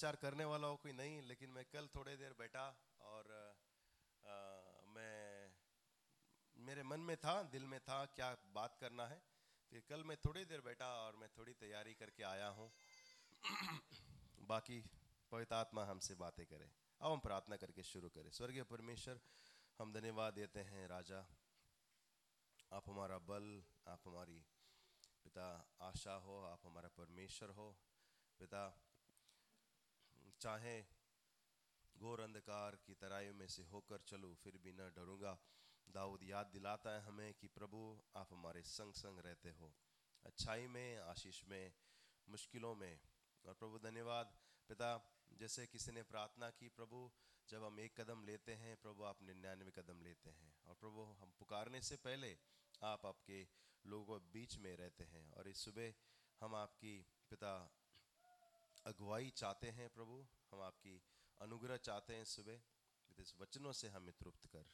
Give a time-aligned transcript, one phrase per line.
[0.00, 2.62] प्रचार करने वाला हो कोई नहीं लेकिन मैं कल थोड़े देर बैठा
[3.00, 3.32] और
[4.24, 4.36] आ,
[4.86, 5.52] मैं
[6.56, 9.22] मेरे मन में था दिल में था क्या बात करना है।
[9.70, 12.72] फिर कल मैं थोड़ी देर बैठा और मैं थोड़ी तैयारी करके आया हूँ।
[14.48, 14.80] बाकी
[15.32, 16.70] पवित्र आत्मा हमसे बातें करे।
[17.00, 19.20] अब हम प्रार्थना करके शुरू करें। स्वर्गीय परमेश्वर
[19.78, 21.26] हम धन्यवाद देते हैं राजा।
[22.72, 24.44] आप हमारा बल आप हमारी
[25.24, 27.76] पिता आशा हो आप हमारा परमेश्वर हो।
[28.38, 28.89] पिता
[30.40, 30.84] चाहे,
[31.96, 35.38] घोर अंधकार की तराई में से होकर चलूँ, फिर भी न डरूँगा।
[35.90, 39.74] दाऊद याद दिलाता है हमें कि प्रभु, आप हमारे संग संग रहते हो।
[40.26, 41.72] अच्छाई में, आशीष में,
[42.28, 43.00] मुश्किलों में।
[43.44, 47.12] और प्रभु, धन्यवाद। पिता, जैसे किसी ने प्रार्थना की, प्रभु,
[47.48, 51.32] जब हम एक कदम लेते हैं, प्रभु, आप निन्यानवे कदम लेते हैं। और प्रभु, हम
[51.38, 52.38] पुकारने से पहले
[52.82, 53.48] आप आपके
[53.86, 55.94] लोगों बीच में रहते हैं। और इस सुबह
[56.40, 57.79] हम आपकी पिता
[58.86, 61.02] अगुवाई चाहते हैं प्रभु, हम आपकी
[61.40, 62.60] अनुग्रह चाहते हैं सुबह।
[63.18, 64.70] इस वचनों से हमें तृप्त कर,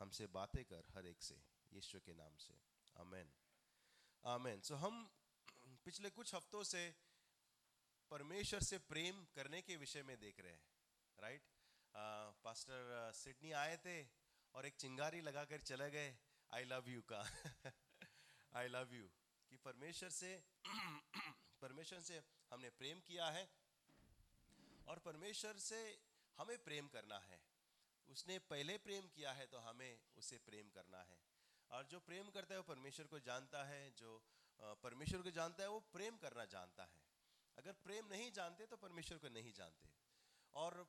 [0.00, 1.38] हमसे बातें कर हर एक से,
[1.72, 2.58] यीशु के नाम से।
[2.96, 3.32] आमेन।
[4.24, 5.10] आमेन। सो हम
[5.84, 6.82] पिछले कुछ हफ्तों से
[8.10, 10.64] परमेश्वर से प्रेम करने के विषय में देख रहे हैं
[11.18, 11.48] राइट
[12.44, 13.96] पास्टर सिडनी आए थे
[14.54, 16.18] और एक चिंगारी लगाकर चले गए
[16.52, 17.22] आई लव यू का।
[18.54, 19.08] आई लव यू
[19.50, 20.32] कि परमेश्वर से
[21.62, 22.20] परमेश्वर से
[22.52, 23.44] हमने प्रेम किया है
[24.88, 25.80] और परमेश्वर से
[26.38, 27.40] हमें प्रेम करना है।
[28.08, 31.20] उसने पहले प्रेम किया है तो हमें उसे प्रेम करना है।
[31.70, 34.10] और जो प्रेम करता है वो परमेश्वर को जानता है, जो
[34.82, 37.00] परमेश्वर को जानता है वो प्रेम करना जानता है।
[37.58, 39.88] अगर प्रेम नहीं जानते तो परमेश्वर को नहीं जानते।
[40.54, 40.86] और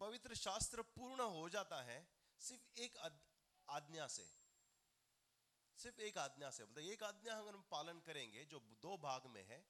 [0.00, 1.98] पवित्र शास्त्र पूर्ण हो जाता है
[2.40, 2.96] सिर्फ़ एक
[3.68, 4.26] आज्ञा से।
[5.78, 9.42] सिर्फ़ एक आज्ञा से मतलब एक आज्ञा अगर हम पालन करेंगे जो दो भाग में
[9.44, 9.60] है।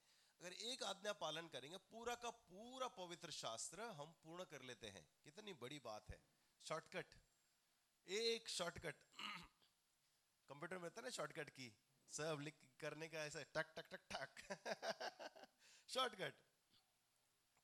[0.41, 5.09] अगर एक आज्ञा पालन करेंगे, पूरा का पूरा पवित्र शास्त्र हम पूर्ण कर लेते हैं।
[5.25, 6.21] कितनी बड़ी बात है।
[6.65, 7.17] शॉर्टकट
[8.09, 8.97] एक शॉर्टकट
[10.49, 11.77] कंप्यूटर में होता ना शॉर्टकट की।
[12.11, 14.45] सब लिख करने का ऐसा टक टक टक टक।
[15.89, 16.35] शॉर्टकट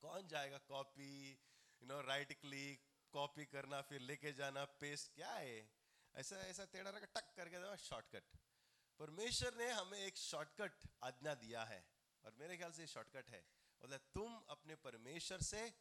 [0.01, 5.71] कौन जाएगा copy you know right click copy करना, फिर लेके जाना पेस्ट क्या है?
[6.15, 8.37] ऐसा ऐसा टेढ़ा रखा टक करके शॉर्टकट
[8.99, 11.94] परमेश्वर ने हमें एक शॉर्टकट आज्ञा दिया है।
[12.25, 13.47] और मेरे ख्याल से शॉर्टकट है।
[13.83, 15.73] मतलब तुम अपने परमेश्वर से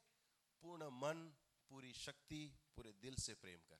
[0.62, 1.36] पूर्ण मन
[1.68, 3.78] पूरी शक्ति पूरे दिल से प्रेम कर।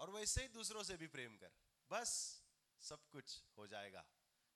[0.00, 1.52] और वैसे ही दूसरों से भी प्रेम कर।
[1.90, 2.42] बस
[2.80, 4.06] सब कुछ हो जाएगा।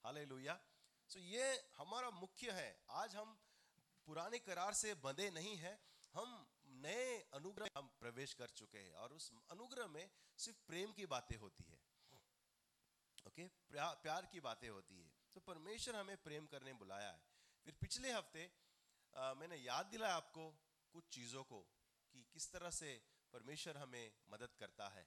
[0.04, 0.60] हाले लुया
[1.08, 3.40] सो ये हमारा मुख्य है। आज हम
[4.06, 5.78] पुराने करार से बंधे नहीं हैं।
[6.12, 11.06] हम नए अनुग्रह हम प्रवेश कर चुके हैं और उस अनुग्रह में सिर्फ़ प्रेम की
[11.06, 11.80] बातें होती है।
[13.26, 13.48] ओके?
[13.48, 17.22] प्यार, प्यार की बातें होती है। तो परमेश्वर हमें प्रेम करने बुलाया है।
[17.66, 18.50] फिर पिछले हफ़्ते
[19.14, 20.44] आ, मैंने याद दिलाया आपको
[20.94, 21.60] कुछ चीज़ों को
[22.14, 22.90] कि किस तरह से
[23.32, 25.06] परमेश्वर हमें मदद करता है।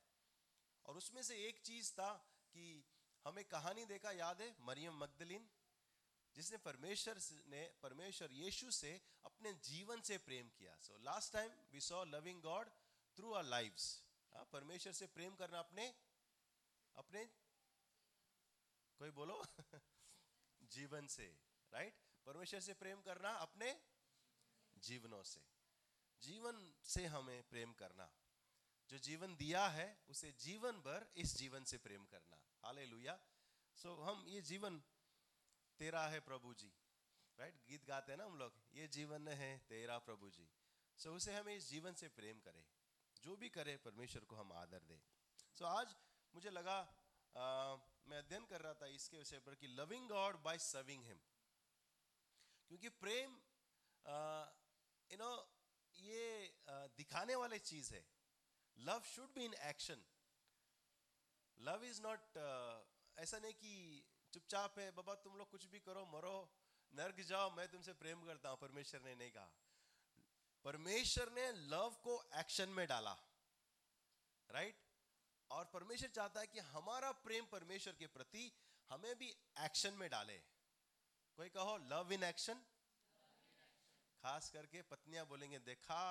[0.85, 2.13] और उसमें से एक चीज़ था
[2.53, 2.83] कि
[3.25, 4.55] हमें कहानी देखा याद है?
[4.59, 5.49] मरियम मगदलिन
[6.35, 8.91] जिसने परमेश्वर ने परमेश्वर यीशु से
[9.25, 12.69] अपने जीवन से प्रेम किया। So last time we saw loving God
[13.17, 13.89] through our lives
[14.51, 15.93] परमेश्वर से प्रेम करना अपने
[16.95, 17.25] अपने
[18.99, 19.43] कोई बोलो?
[20.63, 21.39] जीवन से
[21.73, 23.81] राइट परमेश्वर से प्रेम करना अपने
[24.77, 25.41] जीवनों से।
[26.21, 28.13] जीवन से हमें प्रेम करना।
[28.89, 33.19] जो जीवन दिया है उसे जीवन भर इस जीवन से प्रेम करना। हाले लुया
[33.75, 34.83] सो so, हम ये जीवन
[35.79, 36.73] तेरा है प्रभु जी।
[37.39, 38.53] राइट गीत गाते हैं ना हम लोग?
[38.73, 40.49] ये जीवन है तेरा प्रभु जी।
[40.97, 42.65] सो so, उसे हमें इस जीवन से प्रेम करें।
[43.21, 44.99] जो भी करे परमेश्वर को हम आदर दें।
[45.55, 45.95] सो so, आज
[46.35, 46.93] मुझे लगा
[47.37, 47.75] आ,
[48.07, 51.19] मैं अध्ययन कर रहा था इसके विषय पर कि loving God by serving him
[52.69, 53.31] क्योंकि प्रेम
[55.11, 55.31] यू नो
[55.95, 56.21] ये
[56.97, 58.03] दिखाने वाले चीज़ है।
[58.77, 60.03] Love should be in action
[61.57, 62.37] love is not
[63.17, 63.73] ऐसा नहीं कि
[64.33, 66.37] चुपचाप है, बाबा, तुम लोग कुछ भी करो, मरो,
[66.93, 69.51] नर्क जाओ, मैं तुमसे प्रेम करता हूँ। परमेश्वर ने नहीं कहा।
[70.65, 73.13] परमेश्वर ने लव को एक्शन में डाला।
[74.49, 74.86] राइट?
[75.51, 78.51] और परमेश्वर चाहता है कि हमारा प्रेम परमेश्वर के प्रति
[78.89, 79.29] हमें भी
[79.59, 80.37] एक्शन में डाले।
[81.37, 82.63] कोई कहो लव इन एक्शन
[84.23, 86.01] खास करके पत्नियाँ बोलेंगे, देखा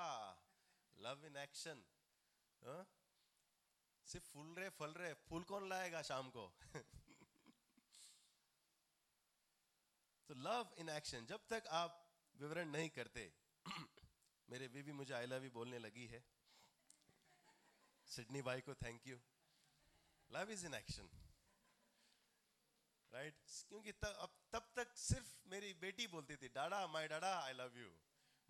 [0.98, 1.84] लव इन एक्शन
[4.06, 6.44] सिर्फ़ फूल रहे फल रहे फूल कौन लाएगा शाम को?
[10.28, 12.02] तो लव इन एक्शन जब तक आप
[12.36, 13.32] विवरण नहीं करते,
[14.50, 16.24] मेरे बीवी मुझे आई लव यू बोलने लगी है।
[18.08, 19.18] सिडनी भाई को thank you
[20.30, 21.08] love is in action
[23.12, 23.34] right
[23.68, 27.78] क्योंकि तब अब तब तक सिर्फ़ मेरी बेटी बोलती थी dada my dada I love
[27.78, 27.90] you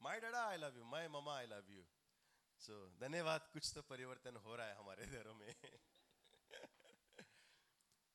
[0.00, 1.85] my dada I love you my mama I love you
[2.61, 5.55] so धन्यवाद कुछ तो परिवर्तन हो रहा है हमारे घरों में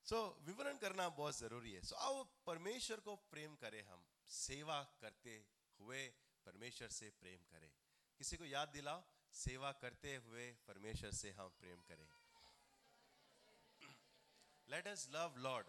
[0.05, 4.05] सो so, विवरण करना बहुत ज़रूरी है सो so, आओ परमेश्वर को प्रेम करें हम
[4.29, 5.35] सेवा करते
[5.79, 6.01] हुए
[6.45, 7.69] परमेश्वर से प्रेम करें
[8.19, 12.07] किसी को याद दिलाओ सेवा करते हुए परमेश्वर से हम प्रेम करें।
[14.67, 15.67] Let us love Lord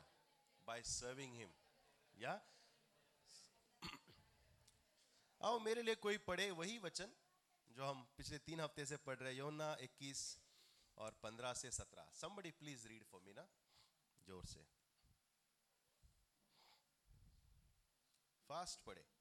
[0.66, 1.52] by serving him
[2.14, 2.40] या?
[5.40, 7.12] आओ, मेरे लिए कोई पढ़े वही वचन
[7.70, 10.20] जो हम पिछले तीन हफ़्ते से पढ़ रहे योना 21
[10.98, 13.46] और 15 से 17 somebody please read for me ना,
[14.26, 14.66] ज़ोर से।
[18.48, 19.11] फास्ट पढ़े।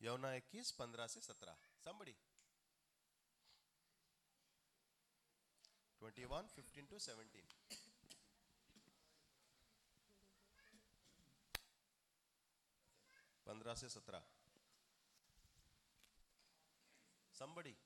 [0.00, 2.14] यौना इक्कीस, पंद्रह से सत्रह। Somebody?
[6.02, 7.42] 21 15 to 17
[13.46, 14.26] पंद्रह से सत्रह।
[17.34, 17.76] Somebody?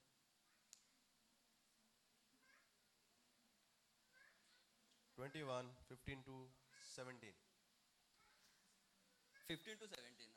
[5.18, 6.36] Twenty one fifteen to
[6.86, 7.36] seventeen
[9.48, 10.32] fifteen to seventeen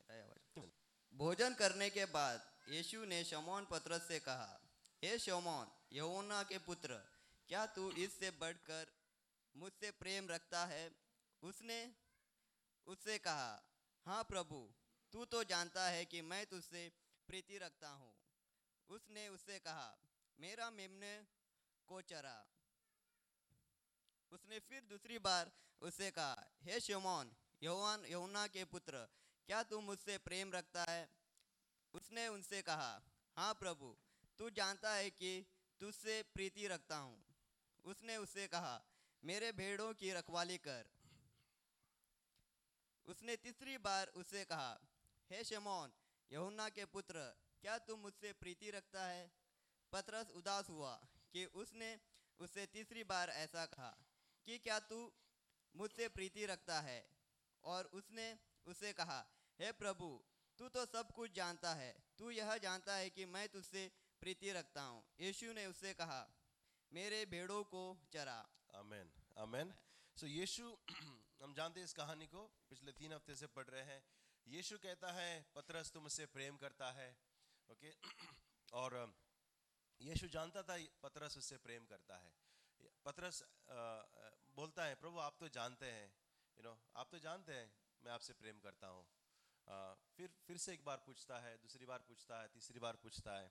[0.00, 0.44] मेरा ही आवाज़
[1.14, 4.60] भोजन करने के बाद यीशु ने शमौन पतरस से कहा,
[5.02, 6.94] हे शमौन यहोना के पुत्र,
[7.48, 8.92] क्या तू इससे बढ़कर
[9.54, 10.90] मुझसे प्रेम रखता है?
[11.42, 11.78] उसने
[12.86, 13.52] उससे कहा
[14.06, 14.58] हाँ प्रभु,
[15.12, 16.82] तू तो जानता है कि मैं तुझसे
[17.28, 18.12] प्रीति रखता हूँ।
[18.90, 19.88] उसने उससे कहा,
[20.38, 21.14] मेरा मेमने
[21.88, 22.36] को चरा।
[24.32, 25.52] उसने फिर दूसरी बार
[25.82, 27.30] उससे कहा, हे शमौन
[27.62, 29.06] यहोवान यहुना के पुत्र
[29.46, 31.08] क्या तू मुझसे प्रेम रखता है?
[31.94, 33.02] उसने उनसे कहा
[33.36, 33.96] हाँ प्रभु,
[34.38, 35.46] तू जानता है कि
[35.80, 37.24] तुझसे प्रीति रखता हूँ।
[37.84, 38.84] उसने उससे कहा,
[39.24, 40.86] मेरे भेड़ों की रखवाली कर।
[43.06, 44.80] उसने तीसरी बार उससे कहा,
[45.30, 45.92] हे शमौन
[46.32, 49.30] यहुना के पुत्र, क्या तू मुझसे प्रीति रखता है?
[49.92, 50.94] पतरस उदास हुआ
[51.32, 52.00] कि उसने
[52.40, 53.96] उससे तीसरी बार ऐसा कहा
[54.46, 55.12] कि क्या तू
[55.76, 57.00] मुझसे प्रीति रखता है?
[57.64, 59.24] और उसने उसे कहा
[59.60, 60.06] हे प्रभु,
[60.58, 63.90] तू तो सब कुछ जानता है। तू यह जानता है कि मैं तुझसे
[64.22, 66.20] प्रीति रखता हूँ। यीशु ने उससे कहा,
[66.92, 68.38] मेरे भेड़ों को चरा।
[68.74, 69.72] आमेन आमेन
[70.16, 70.66] सो यीशु,
[71.42, 74.02] हम जानते हैं इस कहानी को, पिछले तीन हफ़्ते से पढ़ रहे हैं।
[74.46, 77.08] यीशु कहता है, पतरस तुमसे प्रेम करता है।
[77.68, 77.92] ओके?
[78.72, 78.98] और
[80.00, 82.32] यीशु जानता था, पतरस उससे प्रेम करता है।
[83.04, 83.42] पतरस
[84.56, 86.12] बोलता है, प्रभु, आप तो जानते हैं
[86.58, 87.70] यू नो आप तो जानते हैं,
[88.04, 89.06] मैं आपसे प्रेम करता हूँ।
[89.66, 93.50] फिर फिर से एक बार पूछता है, दूसरी बार पूछता है, तीसरी बार पूछता है।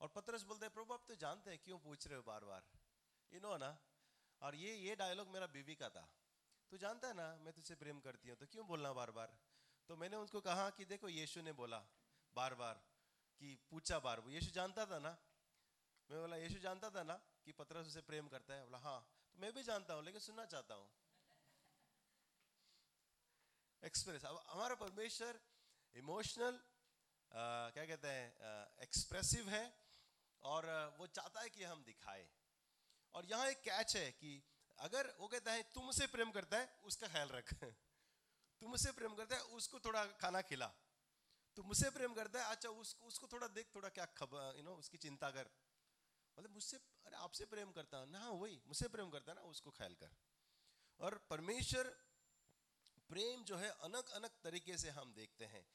[0.00, 2.62] और पतरस बोलते हैं, प्रभु, आप तो जानते हैं, क्यों पूछ रहे हो बार बार
[3.32, 3.76] यू नो ना
[4.42, 6.06] और ये ये डायलॉग मेरा बीवी का था।
[6.72, 9.36] तू जानता है ना, मैं तुझसे प्रेम करती हूँ तो क्यों बोलना बार बार
[9.88, 11.78] तो मैंने उनको कहा कि, देखो, यीशु ने बोला
[12.36, 12.82] बार बार
[13.40, 15.16] कि पूछा बार वो यीशु जानता था ना?
[16.10, 17.14] मैं बोला, यीशु जानता था ना
[17.44, 18.64] कि पतरस उसे प्रेम करता है?
[18.64, 19.00] बोला हाँ
[19.34, 20.88] तो मैं भी जानता हूँ, लेकिन सुनना चाहता हूँ।
[23.84, 25.40] एक्सप्रेस अब हमारा परमेश्वर
[25.94, 26.64] इमोशनल
[27.72, 28.36] क्या कहते हैं
[28.82, 29.78] एक्सप्रेसिव है
[30.42, 32.30] और वो चाहता है कि हम दिखाए।
[33.14, 34.44] और यहाँ एक कैच है कि
[34.78, 37.54] अगर वो कहता है, तुमसे प्रेम करता है, उसका ख्याल रख।
[38.60, 40.74] तुमसे प्रेम करता है, उसको थोड़ा खाना खिला।
[41.56, 44.74] तू मुझसे प्रेम करता है अच्छा उसको उसको थोड़ा देख, थोड़ा क्या खबर यू नो
[44.74, 45.50] उसकी चिंता कर।
[46.38, 49.70] मतलब मुझसे, अरे, आपसे प्रेम करता है। ना, वही, मुझसे प्रेम करता है ना, उसको
[49.70, 50.16] ख्याल कर।
[51.00, 52.03] और परमेश्वर
[53.14, 55.66] प्रेम जो है अलग अलग तरीके से हम देखते हैं।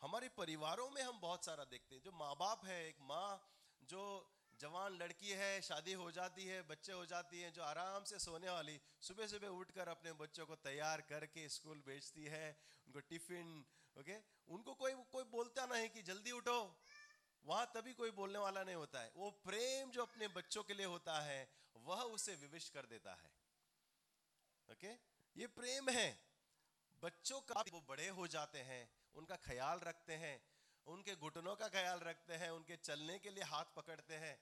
[0.00, 4.32] हमारे परिवारों में हम बहुत सारा देखते हैं। जो माँ बाप है, एक माँ जो
[4.60, 8.50] जवान लड़की है, शादी हो जाती है, बच्चे हो जाती हैं, जो आराम से सोने
[8.50, 13.66] वाली सुबह सुबह उठकर अपने बच्चों को तैयार करके स्कूल भेजती है, उनको टिफ़िन,
[13.98, 14.18] ओके?
[14.48, 16.80] उनको कोई कोई बोलता नहीं कि जल्दी उठो।
[17.44, 20.86] वहाँ तभी कोई बोलने वाला नहीं होता है। वो प्रेम जो अपने बच्चों के लिए
[20.86, 23.34] होता है, वह उसे विविश कर देता है।
[24.70, 24.92] ओके?
[25.40, 26.33] ये प्रेम है।
[27.04, 30.44] बच्चों का वो बड़े हो जाते हैं, उनका ख्याल रखते हैं,
[30.86, 34.38] उनके घुटनों का ख्याल रखते हैं, उनके चलने के लिए हाथ पकड़ते हैं,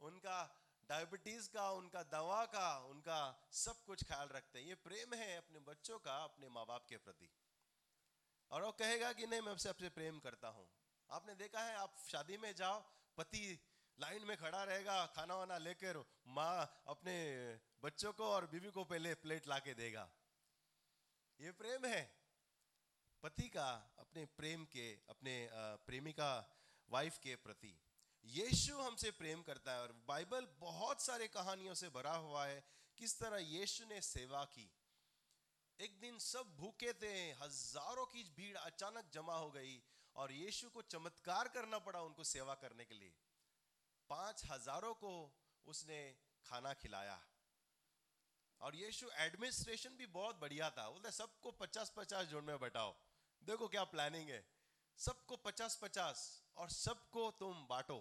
[0.00, 5.36] उनका डायबिटीज़ का, उनका दवा का, उनका सब कुछ ख्याल रखते हैं। ये प्रेम है
[5.36, 7.30] अपने बच्चों का, अपने माँ बाप के प्रति।
[8.50, 10.68] और वो कहेगा कि नहीं, मैं आपसे आपसे प्रेम करता हूँ।
[11.10, 12.80] आपने देखा है, आप शादी में जाओ,
[13.16, 13.58] पति
[14.00, 17.14] लाइन में खड़ा रहेगा खाना वाना लेकर माँ अपने
[17.84, 20.08] बच्चों को और बीवी को पहले प्लेट ला देगा।
[21.40, 22.02] ये प्रेम है।
[23.22, 25.34] पति का अपने प्रेम के, अपने
[25.86, 26.32] प्रेमिका
[26.88, 27.74] वाइफ के प्रति।
[28.24, 32.62] यीशु हमसे प्रेम करता है और बाइबल बहुत सारे कहानियों से भरा हुआ है
[32.98, 34.70] किस तरह यीशु ने सेवा की।
[35.80, 39.80] एक दिन सब भूखे थे, हज़ारों की भीड़ अचानक जमा हो गई
[40.16, 43.14] और यीशु को चमत्कार करना पड़ा उनको सेवा करने के लिए।
[44.10, 45.12] पाँच हज़ारों को
[45.66, 46.00] उसने
[46.46, 47.20] खाना खिलाया।
[48.62, 52.94] और यीशु एडमिनिस्ट्रेशन भी बहुत बढ़िया था। बोलते सबको पचास पचास जोन में बैठाओ।
[53.42, 54.44] देखो क्या प्लानिंग है।
[54.98, 56.20] सबको पचास पचास
[56.56, 57.98] और सबको तुम बांटो।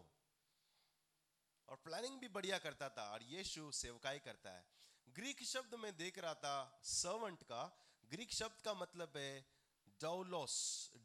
[1.70, 4.66] और प्लानिंग भी बढ़िया करता था और यीशु सेवकाई करता है।
[5.08, 7.64] ग्रीक शब्द में देख रहा था सर्वेंट का।
[8.12, 9.42] ग्रीक शब्द का मतलब है
[10.02, 10.56] dolos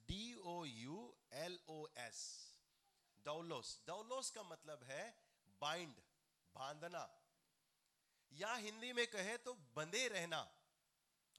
[0.09, 0.99] D O U
[1.33, 2.21] L O S
[3.27, 5.05] dolos dolos का मतलब है
[5.61, 5.95] बाइंड
[6.55, 7.05] बांधना।
[8.33, 10.53] या हिंदी में कहे तो बंधे रहना।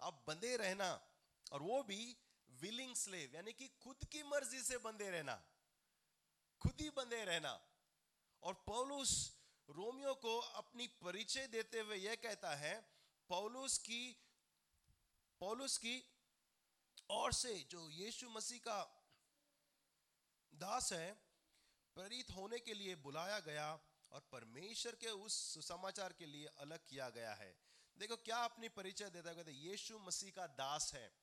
[0.01, 1.07] आप बंधे रहना
[1.51, 2.17] और वो भी
[2.49, 5.35] विलिंग स्लेव यानी कि खुद की मर्ज़ी से बंधे रहना।
[6.61, 7.67] खुद ही बंधे रहना।
[8.43, 9.37] और पौलुस
[9.69, 12.91] रोमियो को अपनी परिचय देते हुए यह कहता है,
[13.29, 14.17] पौलुस की
[15.39, 16.13] पौलुस की
[17.09, 19.03] और से जो यीशु मसीह का
[20.53, 21.13] दास है,
[21.95, 23.79] प्रेरित होने के लिए बुलाया गया।
[24.11, 27.57] और परमेश्वर के उस सुसमाचार के लिए अलग किया गया है।
[27.97, 29.53] देखो, क्या अपनी परिचय देता है?
[29.53, 31.13] यीशु मसीह का दास है।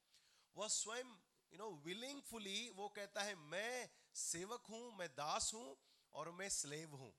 [0.57, 1.07] वह स्वयं
[1.53, 5.77] यू नो विलिंगफुली वो कहता है, मैं सेवक हूँ, मैं दास हूँ
[6.13, 7.15] और मैं स्लेव हूँ।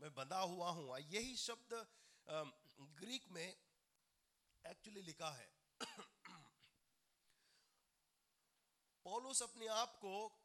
[0.00, 1.86] मैं बंधा हुआ हूँ। यही शब्द
[2.80, 3.56] ग्रीक में
[4.66, 5.54] एक्चुअली लिखा है।
[9.04, 10.42] पौलुस अपने आप को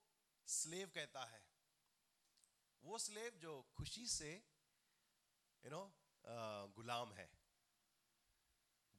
[0.48, 1.51] स्लेव कहता है।
[2.84, 4.32] वो स्लेव जो खुशी से
[5.64, 5.84] यू नो
[6.76, 7.30] गुलाम है।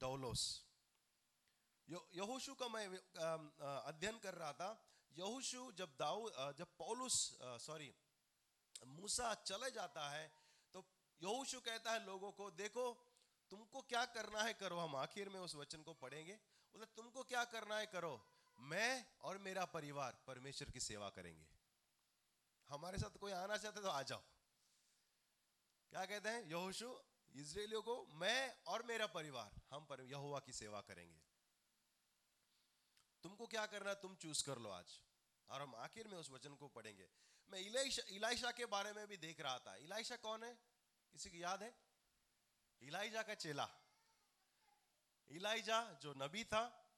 [0.01, 0.45] डोलोस
[1.89, 4.71] यहोशु का मैं अध्ययन कर रहा था।
[5.17, 7.17] यहोशु जब दाऊ जब पौलुस
[7.61, 7.93] सॉरी
[8.89, 10.27] मूसा चले जाता है
[10.75, 10.85] तो
[11.21, 12.85] यहोशु कहता है लोगों को, देखो,
[13.51, 16.35] तुमको क्या करना है करो, हम आखिर में उस वचन को पढ़ेंगे।
[16.75, 18.15] बोले, तुमको क्या करना है करो,
[18.59, 21.47] मैं और मेरा परिवार परमेश्वर की सेवा करेंगे।
[22.73, 24.23] हमारे साथ कोई आना चाहते तो आ जाओ।
[25.91, 26.43] क्या कहते हैं?
[26.43, 27.01] यहोशु
[27.35, 31.23] इसराइलियों को मैं और मेरा परिवार, हम पर यहोवा की सेवा करेंगे।
[33.23, 35.03] तुमको क्या करना तुम चूज़ कर लो आज।
[35.51, 37.11] और हम आखिर में उस वचन को पढ़ेंगे।
[37.51, 40.59] मैं इलाइशा इलाइशा के बारे में भी देख रहा था। इलाइशा कौन है?
[41.13, 41.79] किसी की याद है?
[42.83, 43.69] इलाइजा का चेला।
[45.29, 46.93] इलाइजा जो नबी था,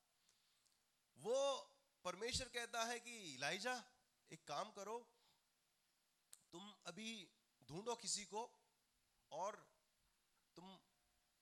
[1.19, 1.57] वो
[2.05, 3.85] परमेश्वर कहता है कि, इलाइजा,
[4.33, 5.14] एक काम करो
[6.87, 7.11] अभी
[7.69, 8.43] ढूंढो किसी को
[9.33, 9.57] और
[10.57, 10.77] तुम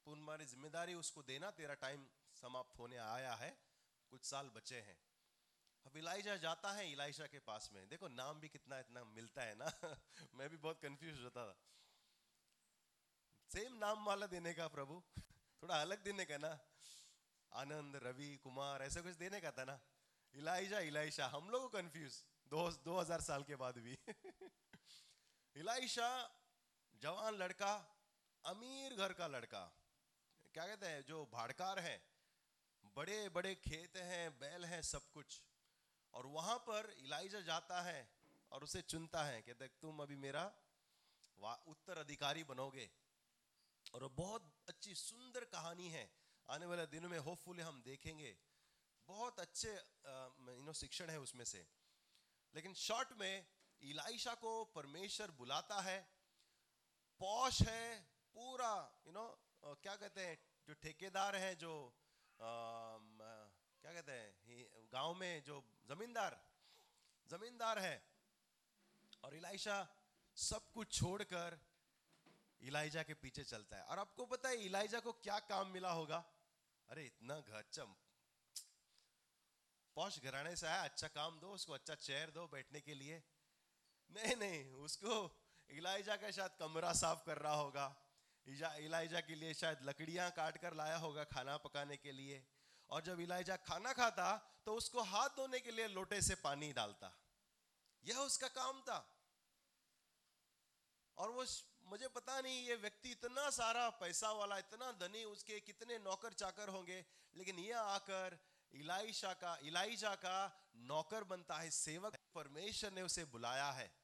[0.06, 3.50] तुम्हारी ज़िम्मेदारी उसको देना, तेरा टाइम समाप्त होने आया है,
[4.12, 4.96] कुछ साल बचे हैं।
[5.86, 9.54] अब इलाइजा जाता है इलाइशा के पास में। देखो, नाम भी कितना इतना मिलता है
[9.54, 9.70] ना।
[10.34, 11.56] मैं भी बहुत कंफ्यूज होता था।
[13.50, 15.02] सेम नाम वाला देने का प्रभु।
[15.62, 16.52] थोड़ा अलग देने का ना।
[17.52, 19.78] आनंद, रवि, कुमार, ऐसा कुछ देने का था ना।
[20.34, 23.98] इलाइजा, इलाइशा, हम लोग कंफ्यूज दो दो हज़ार साल के बाद भी।
[25.56, 26.08] इलाइशा,
[26.94, 27.74] जवान लड़का,
[28.44, 29.64] अमीर घर का लड़का।
[30.54, 31.02] क्या कहते हैं?
[31.02, 32.02] जो भाड़कार है
[32.96, 35.42] बड़े बड़े खेत हैं, बैल हैं, सब कुछ।
[36.14, 38.08] और वहाँ पर इलाइजा जाता है
[38.52, 40.44] और उसे चुनता है कि देख तुम अभी मेरा
[41.68, 42.90] उत्तराधिकारी बनोगे।
[43.94, 46.10] और बहुत अच्छी, सुंदर कहानी है।
[46.48, 48.36] आने वाले दिनों में होपफुली हम देखेंगे।
[49.08, 49.76] बहुत अच्छे
[50.74, 51.66] शिक्षण है उसमें से।
[52.54, 53.46] लेकिन शॉर्ट में
[53.82, 56.00] इलाइशा को परमेश्वर बुलाता है।
[57.20, 58.00] पौश है
[58.36, 58.72] पूरा
[59.06, 59.24] यू नो
[59.62, 61.72] क्या कहते हैं जो ठेकेदार है जो
[62.40, 62.46] आ,
[63.84, 66.40] क्या कहते हैं गाँव में जो जमींदार
[67.26, 67.96] जमींदार है।
[69.24, 69.76] और इलाइशा
[70.36, 71.58] सब कुछ छोड़कर
[72.60, 76.24] इलाइजा के पीछे चलता है। और आपको पता है इलाइजा को क्या काम मिला होगा?
[76.88, 77.94] अरे इतना गचम
[79.96, 83.22] पौष घराने से आया अच्छा काम दो उसको अच्छा चेयर दो बैठने के लिए।
[84.12, 85.14] नहीं नहीं, उसको
[85.70, 87.86] इलाइजा का शायद कमरा साफ़ कर रहा होगा।
[88.46, 92.46] इलाइजा के लिए शायद लकड़ियाँ काट कर लाया होगा खाना पकाने के लिए।
[92.90, 94.30] और जब इलाइजा खाना खाता
[94.66, 97.12] तो उसको हाथ धोने के लिए लोटे से पानी डालता।
[98.04, 98.98] यह उसका काम था।
[101.18, 101.44] और वो
[101.84, 106.68] मुझे पता नहीं, ये व्यक्ति इतना सारा पैसा वाला, इतना धनी, उसके कितने नौकर चाकर
[106.68, 107.04] होंगे,
[107.34, 108.38] लेकिन यह आकर
[108.72, 110.36] इलाइशा का, इलाइजा का
[110.76, 114.01] नौकर बनता है, सेवक। परमेश्वर ने उसे बुलाया है।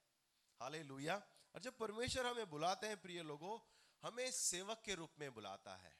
[0.60, 1.08] हाले
[1.54, 3.60] और जब परमेश्वर हमें बुलाते हैं प्रिय लोगों,
[4.02, 5.98] हमें सेवक के रूप में बुलाता है।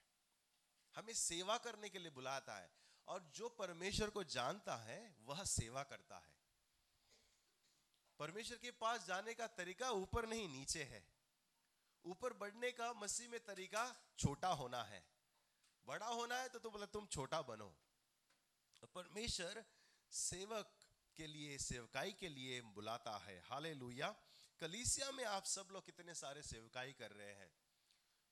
[0.96, 2.70] हमें सेवा करने के लिए बुलाता है।
[3.08, 6.38] और जो परमेश्वर को जानता है, वह सेवा करता है।
[8.18, 11.14] परमेश्वर के पास जाने का तरीका ऊपर नहीं, नीचे है।
[12.04, 15.06] ऊपर बढ़ने का, मसीह में तरीका छोटा होना है।
[15.86, 17.76] बड़ा होना है तो तुम बोला तुम छोटा बनो।
[18.94, 19.64] परमेश्वर
[20.10, 20.78] सेवक
[21.16, 23.74] के लिए, सेवकाई के लिए बुलाता है। हाले
[24.60, 27.52] कलीसिया में आप सब लोग कितने सारे सेवकाई कर रहे हैं?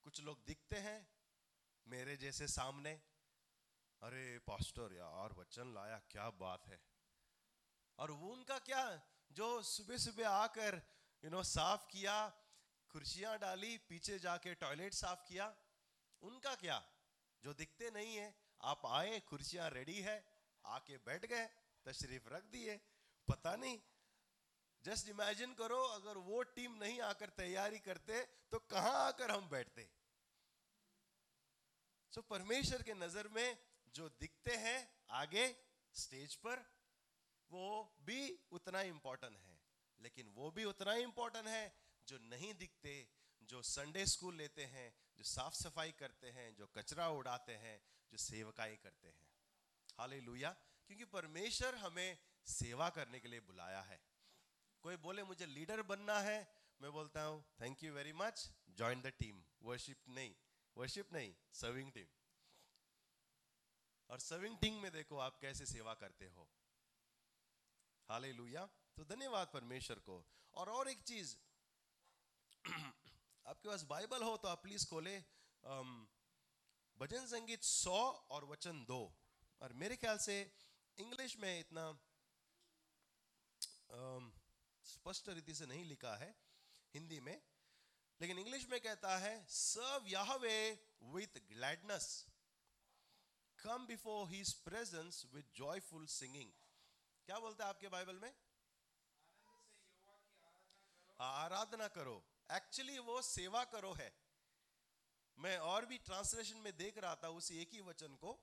[0.03, 1.11] कुछ लोग दिखते हैं
[1.87, 3.01] मेरे जैसे सामने?
[4.03, 6.81] अरे, पास्टर यार, वचन लाया, क्या बात है।
[7.97, 10.81] और वो उनका क्या, जो सुबह सुबह आकर
[11.23, 12.29] यू नो साफ़ किया,
[12.89, 15.57] कुर्सियाँ डाली, पीछे जाके टॉयलेट साफ़ किया,
[16.21, 16.89] उनका क्या?
[17.43, 21.49] जो दिखते नहीं है, आप आए, कुर्सियाँ रेडी है, आके बैठ गए,
[21.85, 22.77] तशरीफ़ रख दिए,
[23.27, 23.79] पता नहीं
[24.87, 29.89] जस्ट इमेजिन करो अगर वो टीम नहीं आकर तैयारी करते तो कहाँ आकर हम बैठते?
[32.11, 33.57] सो so, परमेश्वर के नज़र में
[33.95, 34.77] जो दिखते हैं
[35.09, 35.55] आगे
[35.93, 36.65] स्टेज पर
[37.51, 39.59] वो भी उतना इंपॉर्टेंट है।
[39.99, 41.75] लेकिन वो भी उतना इंपॉर्टेंट है
[42.07, 43.07] जो नहीं दिखते
[43.41, 48.17] जो संडे स्कूल लेते हैं जो साफ़ सफ़ाई करते हैं जो कचरा उड़ाते हैं जो
[48.17, 49.27] सेवकाई करते हैं।
[49.99, 52.17] हाले क्योंकि परमेश्वर हमें
[52.47, 53.99] सेवा करने के लिए बुलाया है।
[54.83, 56.37] कोई बोले, मुझे लीडर बनना है,
[56.81, 60.33] मैं बोलता हूँ thank you very much join the team worship नहीं
[60.77, 62.07] वर्शिप नहीं सर्विंग टीम
[64.09, 66.47] और सर्विंग टीम में देखो आप कैसे सेवा करते हो।
[68.09, 68.33] हाले
[68.97, 71.35] तो धन्यवाद परमेश्वर को। और और एक चीज़,
[73.45, 75.17] आपके पास बाइबल हो तो आप प्लीज़ खोले
[76.97, 77.97] भजन संगीत सौ
[78.31, 79.01] और वचन दो।
[79.61, 80.39] और मेरे ख्याल से
[80.97, 81.85] इंग्लिश में इतना
[84.87, 86.29] स्पष्ट रीति से नहीं लिखा है
[86.93, 87.41] हिंदी में,
[88.21, 90.57] लेकिन इंग्लिश में कहता है serve Yahweh
[91.03, 92.25] with gladness
[93.59, 96.51] come before his presence with joyful singing
[97.27, 98.33] क्या बोलता है आपके बाइबल में?
[101.19, 104.11] आराधना करो। एक्चुअली वो सेवा करो है।
[105.37, 108.39] मैं और भी ट्रांसलेशन में देख रहा था उस एक ही वचन को।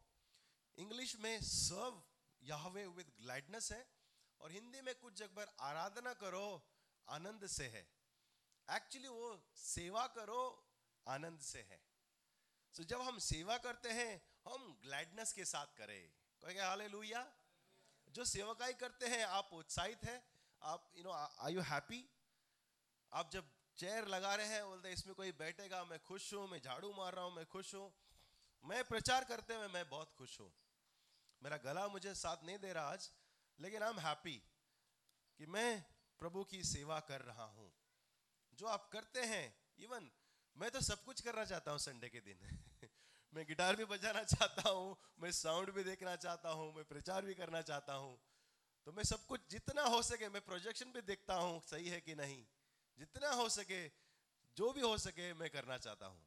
[0.78, 2.02] इंग्लिश में सर्व
[2.42, 3.93] याहवे विद ग्लैडनेस है।
[4.44, 6.46] और हिंदी में कुछ जगह आराधना करो
[7.08, 7.86] आनंद से है।
[8.68, 10.40] एक्चुअली वो सेवा करो
[11.06, 11.80] आनंद से है।
[12.74, 16.88] सो so, जब हम सेवा करते हैं हम ग्लैडनेस के साथ करें। कहेंगे हाले
[18.08, 20.22] जो सेवकाई करते हैं आप उत्साहित है
[20.62, 22.04] आप you know are you happy
[23.12, 26.92] आप जब चेयर लगा रहे हैं बोलते इसमें कोई बैठेगा मैं खुश हूँ मैं झाड़ू
[26.92, 27.92] मार रहा हूँ मैं खुश हूँ।
[28.64, 30.52] मैं प्रचार करते हुए मैं बहुत खुश हूँ।
[31.42, 33.10] मेरा गला मुझे साथ नहीं दे रहा आज
[33.60, 34.42] लेकिन आई एम हैप्पी
[35.38, 35.84] कि मैं
[36.18, 37.72] प्रभु की सेवा कर रहा हूँ।
[38.52, 40.10] जो आप करते हैं इवन
[40.56, 42.38] मैं तो सब कुछ करना चाहता हूँ संडे के दिन।
[43.34, 47.34] मैं गिटार भी बजाना चाहता हूँ, मैं साउंड भी देखना चाहता हूँ, मैं प्रचार भी
[47.34, 48.18] करना चाहता हूँ।
[48.86, 52.14] तो मैं सब कुछ जितना हो सके, मैं प्रोजेक्शन भी देखता हूँ सही है कि
[52.14, 52.46] नहीं।
[52.98, 53.88] जितना हो सके,
[54.56, 56.26] जो भी हो सके, मैं करना चाहता हूँ।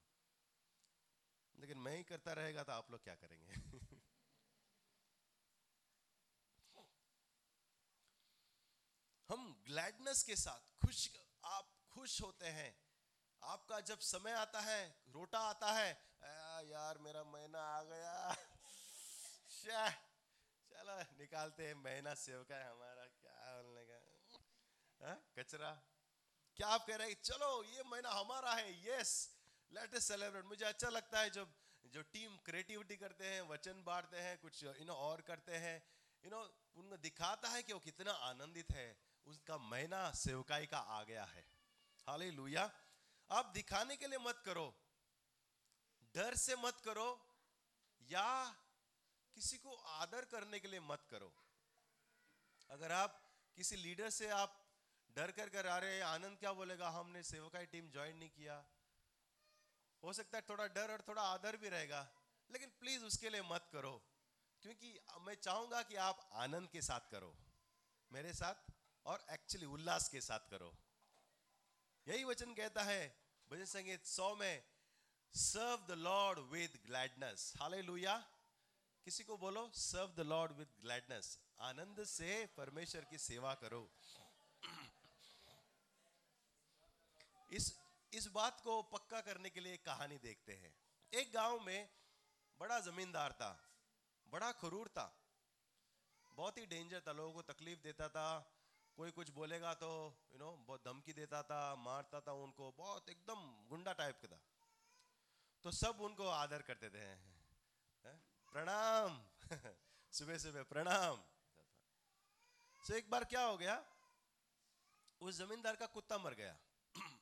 [1.59, 3.53] लेकिन मैं ही करता रहेगा तो आप लोग क्या करेंगे?
[9.29, 11.09] हम ग्लैडनेस के साथ खुश
[11.45, 12.75] आप खुश होते हैं।
[13.43, 15.89] आपका जब समय आता है रोटा आता है
[16.67, 18.35] यार मेरा महीना आ गया।
[20.71, 23.99] चलो निकालते हैं महीना सेवका है हमारा क्या बोलने का।
[25.01, 25.71] हाँ, कचरा।
[26.55, 29.13] क्या आप कह रहे हैं चलो ये महीना हमारा है यस
[29.71, 31.53] लेट अस सेलिब्रेट मुझे अच्छा लगता है जब
[31.85, 35.75] जो टीम क्रिएटिविटी करते हैं वचन बांटते हैं कुछ यू नो और करते हैं।
[36.23, 36.41] यू नो
[36.75, 38.87] उनको दिखाता है कि वो कितना आनंदित है।
[39.27, 41.45] उसका महीना सेवकाई का आ गया है।
[42.07, 42.69] हालेलुया।
[43.29, 44.67] आप दिखाने के लिए मत करो।
[46.15, 47.09] डर से मत करो
[48.01, 48.27] या
[49.35, 51.33] किसी को आदर करने के लिए मत करो।
[52.69, 53.19] अगर आप
[53.57, 54.63] किसी लीडर से आप
[55.09, 56.89] डर कर कर आ रहे आनंद क्या बोलेगा?
[56.89, 58.63] हमने सेवकाई टीम ज्वाइन नहीं किया।
[60.03, 62.01] हो सकता है थोड़ा डर और थोड़ा आदर भी रहेगा,
[62.49, 63.93] लेकिन प्लीज़ उसके लिए मत करो,
[64.63, 67.35] क्योंकि मैं चाहूँगा कि आप आनंद के साथ करो।
[68.11, 68.71] मेरे साथ
[69.07, 70.73] और एक्चुअली उल्लास के साथ करो।
[72.07, 73.03] यही वचन कहता है,
[73.51, 74.63] भजन संगीत सौ में
[75.33, 78.17] serve the lord with gladness hallelujah
[79.05, 83.89] किसी को बोलो serve the lord with gladness आनंद से परमेश्वर की सेवा करो।
[87.51, 87.73] इस
[88.13, 90.73] इस बात को पक्का करने के लिए एक कहानी देखते हैं।
[91.13, 91.89] एक गाँव में
[92.59, 93.51] बड़ा जमींदार था,
[94.27, 95.07] बड़ा खरूर था।
[96.37, 98.27] बहुत ही डेंजर था, लोगों को तकलीफ़ देता था
[98.97, 99.89] कोई कुछ बोलेगा तो
[100.31, 104.41] यू नो बहुत धमकी देता था, मारता था उनको, बहुत एकदम गुंडा टाइप का था।
[105.63, 107.15] तो सब उनको आदर करते थे।
[108.51, 109.27] प्रणाम।
[110.11, 111.17] सुबह सुबह प्रणाम।
[112.87, 113.85] तो एक बार क्या हो गया?
[115.21, 116.57] उस जमींदार का कुत्ता मर गया।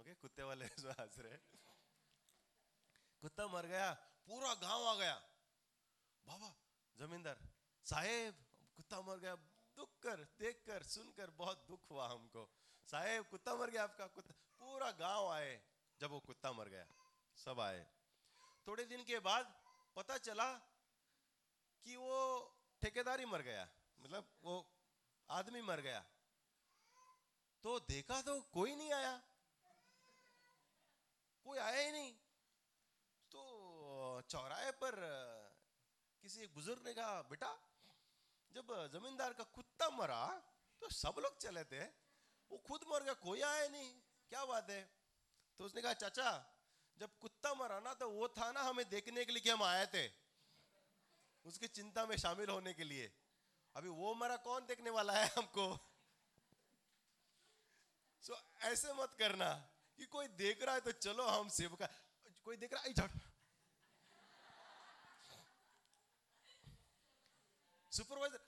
[0.00, 0.64] ओके कुत्ते वाले
[1.00, 1.38] हंस रहे
[3.20, 3.92] कुत्ता मर गया,
[4.26, 5.14] पूरा गाँव आ गया।
[6.26, 6.54] बाबा,
[6.98, 7.38] जमींदार,
[7.84, 8.34] साहेब,
[8.76, 9.34] कुत्ता मर गया
[9.76, 12.52] दुख कर, देख कर सुनकर बहुत दुख हुआ हमको।
[12.86, 15.62] साहेब, कुत्ता मर गया आपका, कुत्ता। पूरा गाँव आए,
[16.00, 16.86] जब वो कुत्ता मर गया।
[17.36, 17.90] सब आए।
[18.66, 19.64] थोड़े दिन के बाद
[19.96, 20.52] पता चला
[21.84, 22.42] कि वो
[22.82, 23.68] ठेकेदारी मर गया।
[24.00, 24.72] मतलब वो
[25.30, 26.00] आदमी मर गया।
[27.62, 29.22] तो देखा तो कोई नहीं आया।
[31.44, 32.14] कोई आया ही नहीं।
[33.30, 34.92] तो चौराहे पर
[36.22, 37.58] किसी बुज़ुर्ग ने कहा, बेटा
[38.56, 40.26] जब जमींदार का कुत्ता मरा
[40.80, 41.84] तो सब लोग चले थे।
[42.50, 44.90] वो खुद मर गया कोई आया नहीं। क्या बात है?
[45.58, 46.54] तो उसने कहा चाचा
[46.98, 49.86] जब कुत्ता मरा ना तो वो था ना हमें देखने के लिए कि हम आए
[49.86, 50.08] थे।
[51.44, 53.12] उसकी चिंता में शामिल होने के लिए।
[53.76, 55.78] अभी वो मरा कौन देखने वाला है हमको?
[58.22, 59.54] सो so, ऐसे मत करना
[59.96, 61.86] कि कोई देख रहा है तो चलो हम सेवका
[62.44, 62.88] कोई देख रहा है
[67.96, 68.40] सुपरवाइजर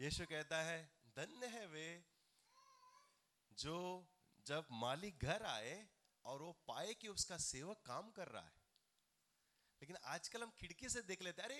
[0.00, 0.78] यीशु कहता है,
[1.16, 2.04] धन्य है वे
[3.52, 3.76] जो
[4.46, 5.88] जब मालिक घर आए
[6.24, 8.54] और वो पाए कि उसका सेवक काम कर रहा है।
[9.82, 11.58] लेकिन आजकल हम खिड़की से देख लेते अरे,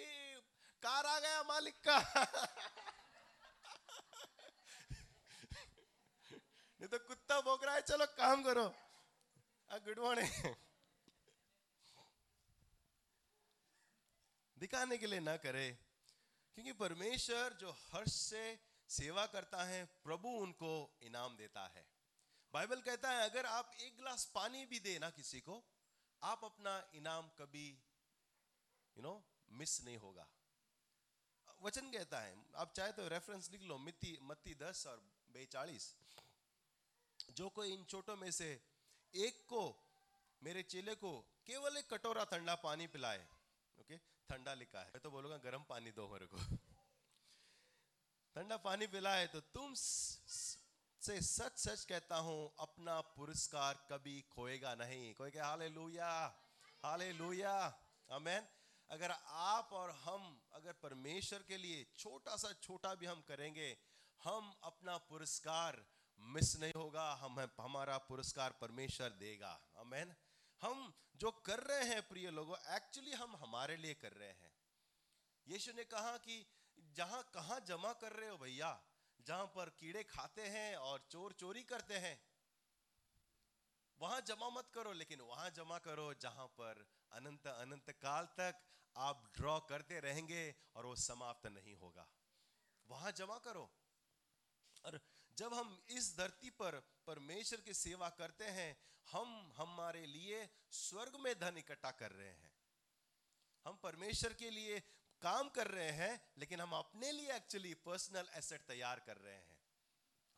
[0.83, 1.99] कार आ गया मालिक का।
[6.81, 8.69] नहीं तो कुत्ता भोग रहा है, चलो काम करो।
[9.71, 10.55] Good morning.
[14.57, 15.69] दिखाने के लिए ना करे,
[16.55, 21.85] क्योंकि परमेश्वर जो हर्ष से सेवा करता है, प्रभु उनको इनाम देता है।
[22.55, 25.63] बाइबल कहता है, अगर आप एक गिलास पानी भी दे ना किसी को,
[26.23, 27.69] आप अपना इनाम कभी
[28.97, 30.27] यू नो मिस नहीं होगा।
[31.63, 34.97] वचन कहता है, आप चाहे तो रेफरेंस लिख लो मिति मत्ती दस और
[35.31, 35.95] बेचालीस।
[37.31, 38.49] जो कोई इन छोटों में से
[39.15, 39.63] एक को,
[40.43, 41.13] मेरे चेले को,
[41.47, 43.27] केवल एक कटोरा ठंडा पानी पिलाए
[44.31, 46.39] ठंडा लिखा है। मैं तो बोलूँगा, गर्म पानी दो मेरे को।
[48.37, 55.15] ठंडा पानी पिलाए तो तुम से सच सच कहता हूँ, अपना पुरस्कार कभी खोएगा नहीं।
[55.15, 56.11] कोई कहे हाले लुया
[56.85, 57.57] हाले लुया
[58.11, 58.47] अमेन
[58.91, 63.77] अगर आप और हम, अगर परमेश्वर के लिए छोटा सा छोटा भी हम करेंगे,
[64.21, 65.85] हम अपना पुरस्कार
[66.19, 70.15] मिस नहीं होगा। हम, हमारा पुरस्कार परमेश्वर देगा। अमेन
[70.63, 74.53] हम जो कर रहे हैं, प्रिय लोगों एक्चुअली हम हमारे लिए कर रहे हैं।
[75.47, 76.45] यीशु ने कहा कि
[76.79, 78.71] जहाँ, कहाँ जमा कर रहे हो भैया?
[79.21, 82.19] जहाँ पर कीड़े खाते हैं और चोर चोरी करते हैं,
[84.01, 88.61] वहाँ जमा मत करो, लेकिन वहाँ जमा करो जहाँ पर अनंत अनंत काल तक
[88.97, 90.43] आप ड्रॉ करते रहेंगे
[90.77, 92.07] और वो समाप्त नहीं होगा।
[92.89, 93.69] वहाँ जमा करो।
[94.85, 95.01] और
[95.37, 98.81] जब हम इस धरती पर परमेश्वर की सेवा करते हैं,
[99.13, 102.55] हम हमारे लिए स्वर्ग में धन इकट्ठा कर रहे हैं।
[103.65, 104.81] हम परमेश्वर के लिए
[105.23, 109.59] काम कर रहे हैं, लेकिन हम अपने लिए एक्चुअली पर्सनल एसेट तैयार कर रहे हैं।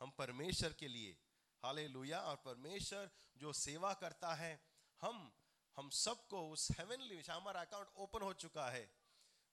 [0.01, 1.19] हम परमेश्वर के लिए।
[1.63, 4.65] हाले और परमेश्वर जो सेवा करता है,
[5.01, 5.35] हम
[5.77, 8.95] हम सबको उस हेवनली हमारा अकाउंट ओपन हो चुका है।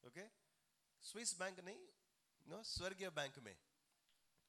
[0.08, 0.28] ओके
[1.02, 1.88] स्विस बैंक नहीं
[2.48, 3.58] नो स्वर्गीय बैंक में।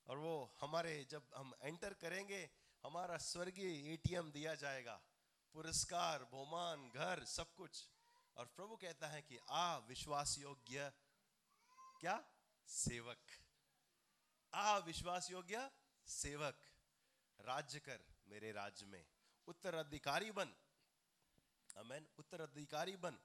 [0.08, 2.50] और वो हमारे जब हम एंटर करेंगे,
[2.82, 5.00] हमारा स्वर्गीय एटीएम दिया जाएगा।
[5.52, 7.88] पुरस्कार, बहुमान, घर, सब कुछ।
[8.36, 10.92] और प्रभु कहता है कि, आ विश्वास योग्य
[12.00, 12.24] क्या?
[12.66, 13.26] सेवक।
[14.54, 15.70] आ विश्वास योग्य
[16.06, 16.60] सेवक।
[17.40, 19.06] राज्य कर मेरे राज्य में।
[19.46, 20.54] उत्तराधिकारी बन।
[21.76, 23.18] अमेन उत्तराधिकारी बन।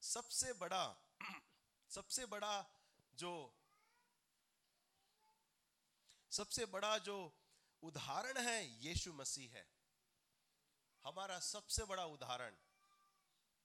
[0.00, 0.96] सबसे बड़ा
[1.88, 2.66] सबसे बड़ा
[3.14, 3.54] जो
[6.32, 7.16] सबसे बड़ा जो
[7.82, 9.66] उदाहरण है, यीशु मसीह है।
[11.04, 12.56] हमारा सबसे बड़ा उदाहरण,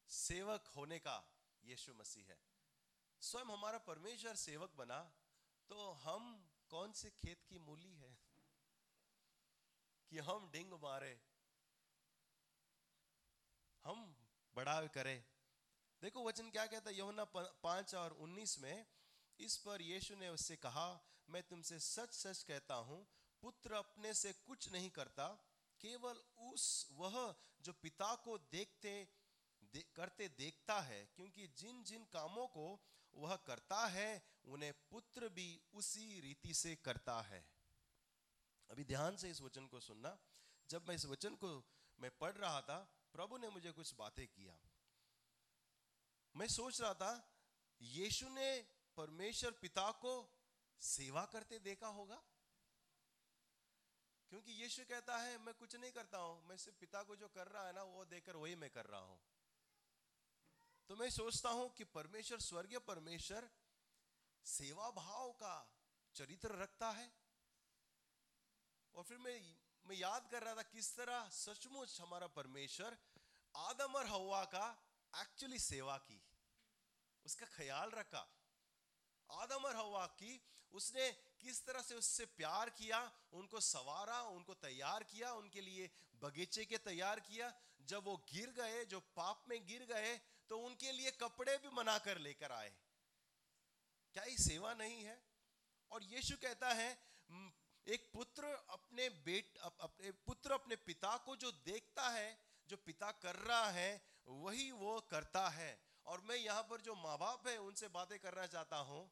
[0.10, 1.18] सेवक होने का
[1.64, 2.40] यीशु मसीह है।
[3.22, 5.02] स्वयं हमारा परमेश्वर सेवक बना
[5.70, 6.24] तो हम
[6.70, 8.18] कौन से खेत की मूली है
[10.12, 11.14] कि हम डिंग मारे,
[13.86, 14.04] हम
[14.56, 15.24] बड़ा करें?
[16.02, 17.00] देखो, वचन क्या कहता है?
[17.00, 17.26] यमुना
[17.64, 18.86] पाँच और उन्नीस में,
[19.40, 20.88] इस पर यीशु ने उससे कहा
[21.32, 23.06] मैं तुमसे सच सच कहता हूँ
[23.44, 25.28] पुत्र अपने से कुछ नहीं करता
[25.82, 28.92] केवल उस वह जो पिता को देखते
[29.74, 32.66] दे, करते देखता है क्योंकि जिन जिन कामों को
[33.14, 34.10] वह करता है
[34.46, 37.44] उन्हें पुत्र भी उसी रीति से करता है।
[38.70, 40.18] अभी ध्यान से इस वचन को सुनना।
[40.70, 41.50] जब मैं इस वचन को
[42.00, 42.78] मैं पढ़ रहा था
[43.14, 44.60] प्रभु ने मुझे कुछ बातें किया।
[46.36, 47.14] मैं सोच रहा था
[47.82, 48.50] यीशु ने
[48.98, 50.14] परमेश्वर पिता को
[50.82, 52.24] सेवा करते देखा होगा?
[54.30, 57.48] क्योंकि यीशु कहता है, मैं कुछ नहीं करता हूँ, मैं सिर्फ़ पिता को जो कर
[57.48, 59.22] रहा है ना, वो देकर वही मैं कर रहा हूँ.
[60.88, 63.50] तो मैं सोचता हूँ कि परमेश्वर, स्वर्गीय परमेश्वर
[64.46, 65.74] सेवा भाव का
[66.16, 67.12] चरित्र रखता है।
[68.96, 72.98] और फिर मैं मैं याद कर रहा था किस तरह सचमुच हमारा परमेश्वर
[73.56, 74.66] आदम और हवा का
[75.22, 76.22] एक्चुअली सेवा की,
[77.26, 78.41] उसका ख्याल रखा।
[79.34, 80.40] आदम और हवा की,
[80.74, 81.10] उसने
[81.42, 83.00] किस तरह से उससे प्यार किया,
[83.34, 85.90] उनको सवारा, उनको तैयार किया, उनके लिए
[86.22, 90.92] बगीचे के तैयार किया। जब वो गिर गए, जो पाप में गिर गए तो उनके
[90.92, 92.72] लिए कपड़े भी बनाकर लेकर आए।
[94.16, 95.18] क्या ये सेवा नहीं है?
[95.92, 96.90] और यीशु कहता है
[97.88, 102.38] एक पुत्र अपने बेट अपने, पुत्र अपने पिता को जो देखता है,
[102.70, 105.72] जो पिता कर रहा है, वही वो करता है।
[106.06, 109.10] और मैं यहाँ पर जो माँ बाप है, उनसे बातें करना चाहता हूँ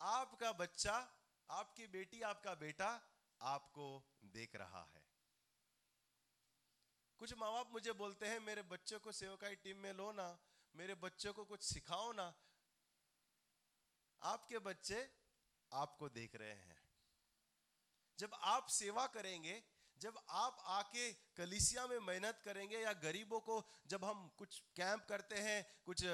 [0.00, 1.14] आपका बच्चा,
[1.50, 3.02] आपकी बेटी, आपका बेटा
[3.42, 5.06] आपको देख रहा है।
[7.18, 10.38] कुछ माँ बाप मुझे बोलते हैं, मेरे बच्चों को सेवकाई टीम में लो ना,
[10.76, 12.34] मेरे बच्चों को कुछ सिखाओ ना।
[14.22, 15.10] आपके बच्चे
[15.72, 16.88] आपको देख रहे हैं।
[18.18, 19.64] जब आप सेवा करेंगे
[20.00, 25.36] जब आप आके कलिसिया में मेहनत करेंगे या गरीबों को जब हम कुछ कैंप करते
[25.36, 26.04] हैं, कुछ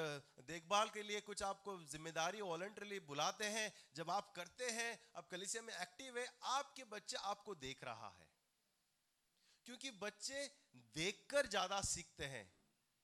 [0.46, 5.62] देखभाल के लिए कुछ आपको ज़िम्मेदारी वॉलंटरली बुलाते हैं, जब आप करते हैं अब कलिसिया
[5.62, 8.30] में एक्टिव है, आपके बच्चे आपको देख रहा है।
[9.66, 10.46] क्योंकि बच्चे
[10.96, 12.46] देखकर ज़्यादा सीखते हैं,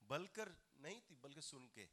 [0.02, 1.88] बलकर नहीं थी, बल्कि सुन के।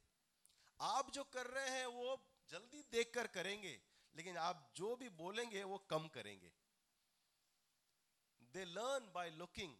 [0.80, 2.16] आप जो कर रहे हैं, वो
[2.50, 3.78] जल्दी देखकर करेंगे,
[4.14, 6.50] लेकिन आप जो भी बोलेंगे, वो कम करेंगे।
[8.56, 9.72] They learn by looking,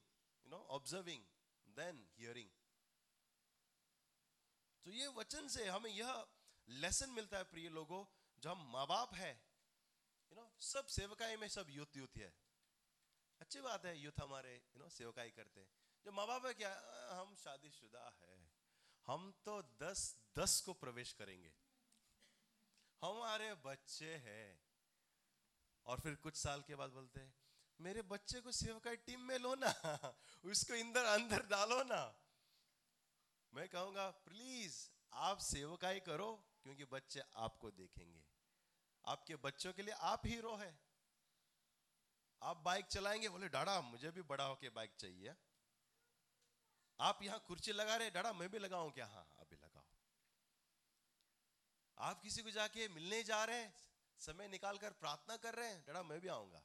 [0.44, 1.20] you know, observing,
[1.76, 2.48] then hearing.
[4.84, 6.26] तो ये वचन से हमें यह
[6.68, 8.04] लेसन मिलता है प्रिय लोगों
[8.38, 9.30] जो हम माँ बाप है
[10.30, 12.32] यू नो सब सेवकाई में सब यूथ यूथ है।
[13.40, 15.68] अच्छी बात है यूथ हमारे यू नो सेवकाई करते हैं।
[16.04, 16.74] जो माँ बाप है क्या
[17.20, 18.36] हम शादीशुदा है।
[19.06, 21.52] हम तो दस दस को प्रवेश करेंगे।
[23.02, 24.60] हमारे बच्चे हैं।
[25.86, 27.34] और फिर कुछ साल के बाद बोलते हैं
[27.80, 29.70] मेरे बच्चे को सेवकाई टीम में लो ना,
[30.44, 32.18] उसको इंदर अंदर डालो ना।
[33.54, 38.24] मैं कहूँगा, प्लीज़, आप सेवकाई करो, क्योंकि बच्चे आपको देखेंगे।
[39.06, 40.78] आपके बच्चों के लिए आप हीरो है।
[42.42, 45.34] आप बाइक चलाएँगे, बोले, डाड़ा, मुझे भी बड़ा होके बाइक चाहिए।
[47.00, 49.06] आप यहाँ कुर्सी लगा रहे डाड़ा, मैं भी लगाऊँ क्या?
[49.06, 49.84] हाँ अभी लगाओ।
[51.98, 53.74] आप किसी को जाके मिलने जा रहे हैं,
[54.18, 56.62] समय निकाल कर प्रार्थना कर रहे हैं, डाड़ा, मैं भी आऊँगा।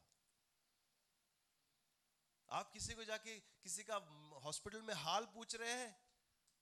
[2.52, 3.96] आप किसी को जाके किसी का
[4.44, 5.96] हॉस्पिटल में हाल पूछ रहे हैं,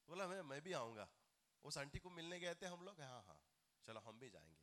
[0.10, 1.08] बोला, मैं मैं भी आऊँगा।
[1.63, 3.39] उस आंटी को मिलने गए थे हम लोग हाँ हाँ
[3.86, 4.58] चलो हम भी जाएँगे।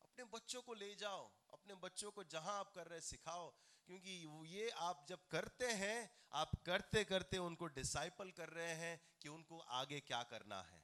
[0.00, 3.50] अपने बच्चों को ले जाओ, अपने बच्चों को जहाँ आप कर रहे सिखाओ।
[3.88, 4.10] क्योंकि
[4.46, 9.58] ये आप जब करते हैं, आप करते करते उनको डिसाइपल कर रहे हैं कि उनको
[9.58, 10.82] आगे क्या करना है।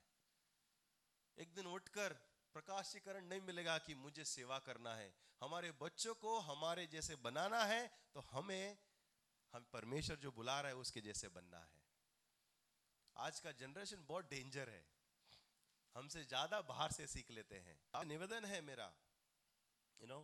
[1.38, 2.12] एक दिन उठकर
[2.54, 7.86] प्रकाशीकरण नहीं मिलेगा कि मुझे सेवा करना है। हमारे बच्चों को हमारे जैसे बनाना है
[8.14, 8.78] तो हमें
[9.56, 11.84] हम परमेश्वर जो बुला रहा है, उसके जैसे बनना है।
[13.16, 14.84] आज का जनरेशन बहुत डेंजर है।
[15.94, 18.88] हमसे ज़्यादा बाहर से सीख लेते हैं। निवेदन है मेरा
[20.00, 20.18] यू नो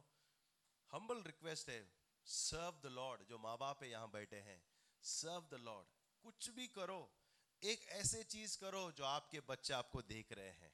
[0.91, 1.79] हम्बल रिक्वेस्ट है
[2.27, 4.61] सर्व द लॉर्ड जो माँ बाप यहाँ बैठे हैं।
[5.05, 7.01] सर्व द लॉर्ड कुछ भी करो,
[7.63, 10.73] एक ऐसे चीज़ करो जो आपके बच्चे आपको देख रहे हैं।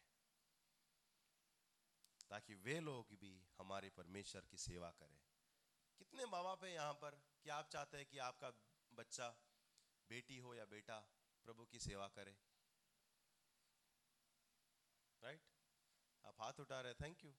[2.30, 5.18] ताकि वे लोग भी हमारे परमेश्वर की सेवा करें।
[6.00, 7.20] कितने माँ बाप है यहाँ पर?
[7.48, 8.48] कि आप चाहते हैं कि आपका
[8.92, 9.26] बच्चा,
[10.10, 10.96] बेटी हो या बेटा,
[11.44, 12.32] प्रभु की सेवा करे?
[15.22, 16.26] Right right?
[16.26, 17.32] आप हाथ उठा रहे थैंक यू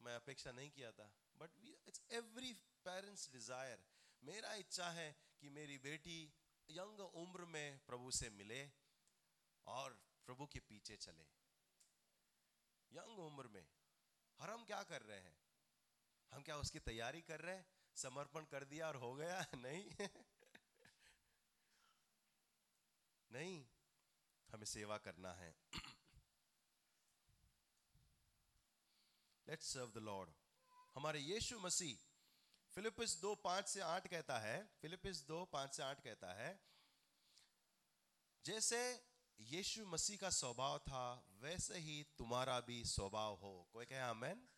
[0.00, 1.50] मैं अपेक्षा नहीं किया था but
[1.88, 2.52] it's every
[2.84, 3.84] parents desire
[4.22, 5.08] मेरा इच्छा है
[5.40, 6.16] कि मेरी बेटी
[6.70, 8.62] यंग उम्र में प्रभु से मिले
[9.66, 11.28] और प्रभु के पीछे चले।
[12.92, 13.68] यंग उम्र में,
[14.38, 15.36] हर हम क्या कर रहे हैं?
[16.32, 17.79] हम क्या उसकी तैयारी कर रहे हैं?
[17.96, 19.46] समर्पण कर दिया और हो गया?
[19.54, 20.08] नहीं।
[23.32, 23.66] नहीं,
[24.48, 25.54] हमें सेवा करना है।
[29.48, 30.30] लेट्स सर्व द लॉर्ड
[30.94, 31.98] हमारे यीशु मसीह
[32.74, 36.60] फिलिपिस दो पाँच से आठ कहता है फिलिपिस दो पाँच से आठ कहता है,
[38.44, 39.06] जैसे
[39.40, 44.48] यीशु मसीह का स्वभाव था, वैसे ही तुम्हारा भी स्वभाव हो। कोई कहे आमेन?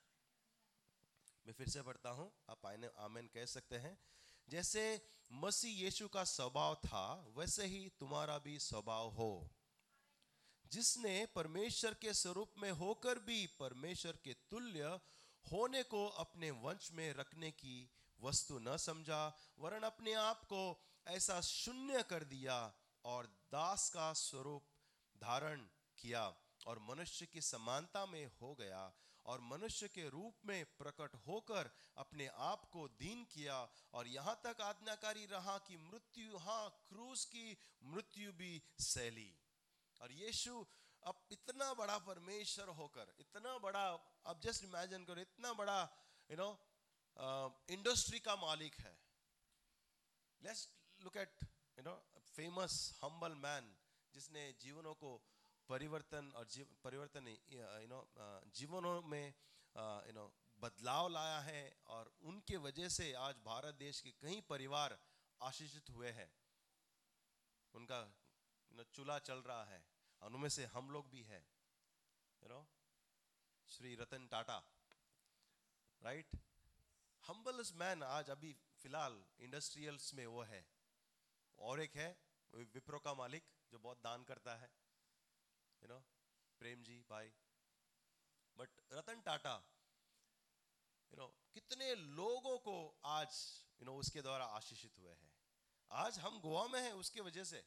[1.47, 3.99] मैं फिर से पढ़ता हूँ, आप आने, आमेन कह सकते हैं।
[4.49, 9.51] जैसे मसीह यीशु का स्वभाव था, वैसे ही तुम्हारा भी स्वभाव हो।
[10.67, 15.01] जिसने परमेश्वर के स्वरूप में होकर भी परमेश्वर के तुल्य
[15.53, 21.41] होने को अपने वंश में रखने की वस्तु न समझा, वरन अपने आप को ऐसा
[21.41, 22.75] शून्य कर दिया
[23.05, 24.67] और दास का स्वरूप
[25.17, 25.61] धारण
[25.99, 26.35] किया
[26.67, 28.93] और मनुष्य की समानता में हो गया
[29.27, 33.57] और मनुष्य के रूप में प्रकट होकर अपने आप को दीन किया
[33.95, 39.33] और यहाँ तक आज्ञाकारी रहा कि मृत्यु हाँ क्रूस की मृत्यु भी सैली।
[40.01, 40.65] और यीशु
[41.03, 43.87] अब इतना बड़ा परमेश्वर होकर, इतना बड़ा,
[44.27, 45.81] अब जस्ट इमेजिन करो, इतना बड़ा
[46.31, 46.51] यू नो
[47.71, 48.97] इंडस्ट्री का मालिक है।
[50.41, 50.69] Let's
[51.01, 51.45] look at
[51.79, 51.95] you know
[52.27, 53.75] famous humble man
[54.15, 55.11] जिसने जीवनों को
[55.69, 58.01] परिवर्तन और जीव, परिवर्तन, यू नो
[58.55, 60.27] जीवनों में यू नो
[60.59, 64.99] बदलाव लाया है और उनके वजह से आज भारत देश के कई परिवार
[65.41, 66.31] आशीषित हुए हैं।
[67.75, 68.01] उनका
[68.95, 69.85] चूल्हा चल रहा है
[70.23, 71.43] उनमें से हम लोग भी हैं
[72.43, 72.61] you know
[73.69, 74.59] Shri Ratan Tata
[76.03, 76.37] right
[77.25, 80.65] humblest man आज अभी फ़िलहाल इंडस्ट्रियल्स में वो है।
[81.59, 82.09] और एक है
[82.53, 84.71] विप्रो का मालिक जो बहुत दान करता है।
[85.83, 85.99] यू नो
[86.59, 87.33] प्रेम जी भाई
[88.57, 89.55] बट रतन टाटा
[91.13, 95.33] यू कितने लोगों को आज यू नो उसके द्वारा आशीषित हुए हैं?
[95.91, 97.61] आज हम गोवा में हैं, उसके वजह से।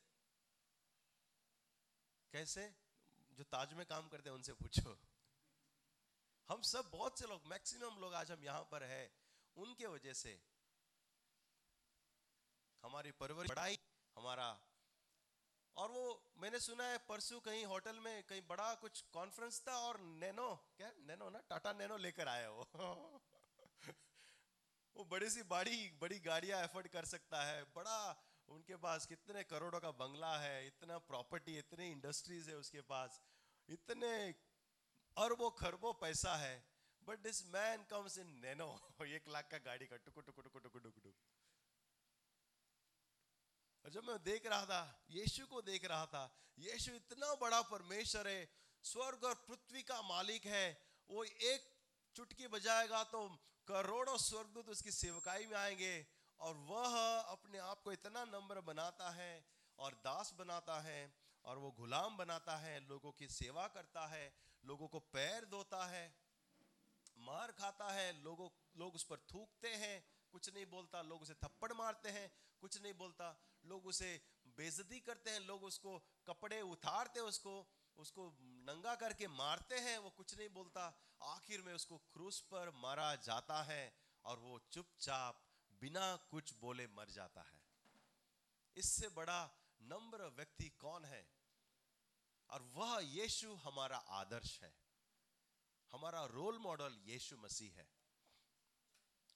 [2.32, 2.75] कैसे?
[3.32, 4.97] जो ताज में काम करते हैं, उनसे पूछो।
[6.49, 9.04] हम सब, बहुत से लोग मैक्सिमम लोग आज हम यहाँ पर है,
[9.58, 10.43] उनके वजह से।
[12.84, 13.78] हमारी परवरिश पढ़ाई
[14.17, 14.47] हमारा
[15.77, 19.99] और वो, मैंने सुना है परसों कहीं होटल में कहीं बड़ा कुछ कॉन्फ्रेंस था और
[19.99, 20.91] नैनो, क्या?
[20.99, 21.39] नैनो ना?
[21.49, 22.69] टाटा नैनो लेकर आया वो।
[24.97, 29.79] वो बड़ी सी बड़ी बड़ी गाड़ियाँ एफर्ड कर सकता है। बड़ा, उनके पास कितने करोड़ों
[29.79, 33.21] का बंगला है, इतना प्रॉपर्टी इतनी इंडस्ट्रीज़ है उसके पास।
[33.69, 34.35] इतने
[35.17, 38.79] अरबों खरबों पैसा है। But this man comes in nano.
[39.01, 40.64] एक लाख का गाड़ी का टुकु टुकु टुकु टुकु टुकु टुकु
[43.86, 48.28] और जब मैं देख रहा था, यीशु को देख रहा था, यीशु इतना बड़ा परमेश्वर
[48.28, 48.50] है,
[48.84, 51.76] स्वर्ग और पृथ्वी का मालिक है, वो एक
[52.15, 53.30] चुटकी बजाएगा तो
[53.67, 56.08] करोड़ों स्वर्गदूत उसकी सेवकाई में आएँगे
[56.39, 59.45] और वह अपने आप को इतना नम्र बनाता है
[59.80, 61.13] और दास बनाता है
[61.45, 64.34] और वो गुलाम बनाता है, लोगों की सेवा करता है,
[64.65, 66.15] लोगों को पैर धोता है,
[67.17, 71.74] मार खाता है, लोगों, लोग उस पर थूकते हैं कुछ नहीं बोलता, लोग उसे थप्पड़
[71.74, 77.28] मारते हैं, कुछ नहीं बोलता। लोग उसे बेजती करते हैं, लोग उसको कपड़े उतारते हैं,
[77.28, 77.67] उसको
[77.98, 83.15] उसको नंगा करके मारते हैं, वो कुछ नहीं बोलता। आखिर में उसको क्रूस पर मारा
[83.15, 87.62] जाता है और वो चुपचाप बिना कुछ बोले मर जाता है।
[88.78, 91.30] इससे बड़ा नम्र व्यक्ति कौन है?
[92.50, 94.76] और वह यीशु हमारा आदर्श है।
[95.91, 98.05] हमारा रोल मॉडल यीशु मसीह है।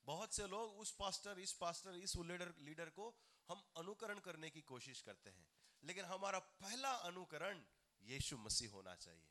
[0.05, 3.15] बहुत से लोग उस पास्टर इस पास्टर इस लीडर लीडर को
[3.47, 5.49] हम अनुकरण करने की कोशिश करते हैं।
[5.83, 7.65] लेकिन हमारा पहला अनुकरण
[8.01, 9.29] यीशु मसीह होना चाहिए।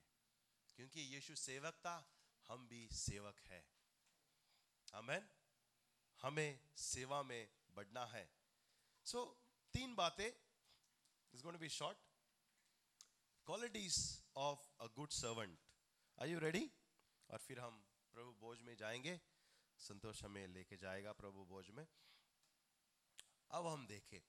[0.76, 2.14] क्योंकि यीशु सेवक था
[2.48, 3.66] हम भी सेवक है।
[4.94, 5.28] अमेन
[6.22, 8.31] हमें सेवा में बढ़ना है।
[9.04, 10.33] सो so, तीन बातें
[11.35, 11.98] is going to be short
[13.46, 15.59] qualities of a good servant
[16.22, 16.70] are you ready
[17.31, 19.20] और फिर हम प्रभु बोझ में जाएँगे।
[19.80, 21.86] संतोष हमें लेके जाएगा प्रभु बोझ में।
[23.50, 24.20] अब हम देखें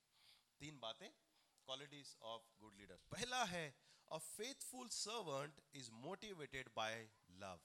[0.61, 3.65] तीन बातें क्वालिटीज ऑफ़ गुड लीडर पहला है
[4.11, 7.09] a faithful servant is motivated by
[7.41, 7.59] love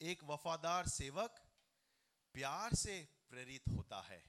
[0.00, 1.40] एक वफादार सेवक
[2.34, 2.96] प्यार से
[3.30, 4.22] प्रेरित होता है।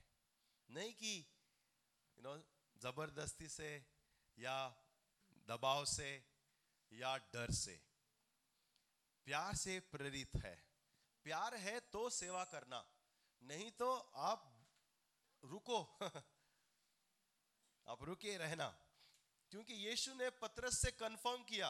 [0.69, 2.36] नहीं कि यू नो
[2.81, 3.71] ज़बरदस्ती से
[4.38, 4.58] या
[5.47, 6.12] दबाव से
[6.91, 7.75] या डर से।
[9.27, 10.55] प्यार से प्रेरित है।
[11.25, 12.79] प्यार है तो सेवा करना,
[13.43, 14.41] नहीं तो आप
[15.43, 15.97] रुको।
[17.88, 18.67] आप रुके रहना।
[19.51, 21.69] क्योंकि यीशु ने पत्रस से कंफर्म किया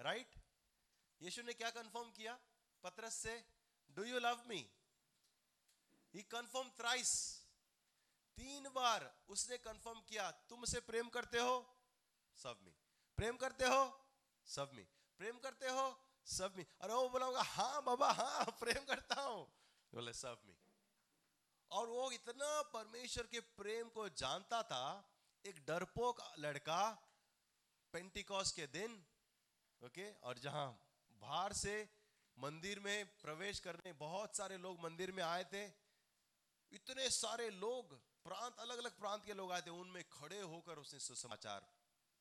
[0.00, 0.34] राइट
[1.22, 2.38] यीशु ने क्या कंफर्म किया?
[2.82, 3.34] पत्रस से
[3.90, 4.60] do you love me
[6.14, 7.12] he confirm thrice
[8.36, 11.56] तीन बार उसने कंफर्म किया तुमसे प्रेम करते हो?
[12.36, 12.74] सब में
[13.16, 13.82] प्रेम करते हो?
[14.46, 14.86] सब में
[15.18, 16.09] प्रेम करते हो?
[16.30, 19.46] सब में अरे वो बोला हाँ बाबा हाँ प्रेम करता हूँ।
[19.92, 20.54] बोले सब में
[21.70, 24.84] और वो इतना परमेश्वर के प्रेम को जानता था,
[25.44, 26.82] एक डरपोक लड़का
[27.94, 29.02] पेंटिकॉस के दिन
[29.82, 30.66] ओके और जहाँ
[31.22, 31.74] बाहर से
[32.36, 35.64] मंदिर में प्रवेश करने, बहुत सारे लोग मंदिर में आए थे।
[36.72, 41.00] इतने सारे लोग, प्रांत अलग अलग प्रांत के लोग आए थे। उनमें खड़े होकर उसने
[41.00, 41.68] सुसमाचार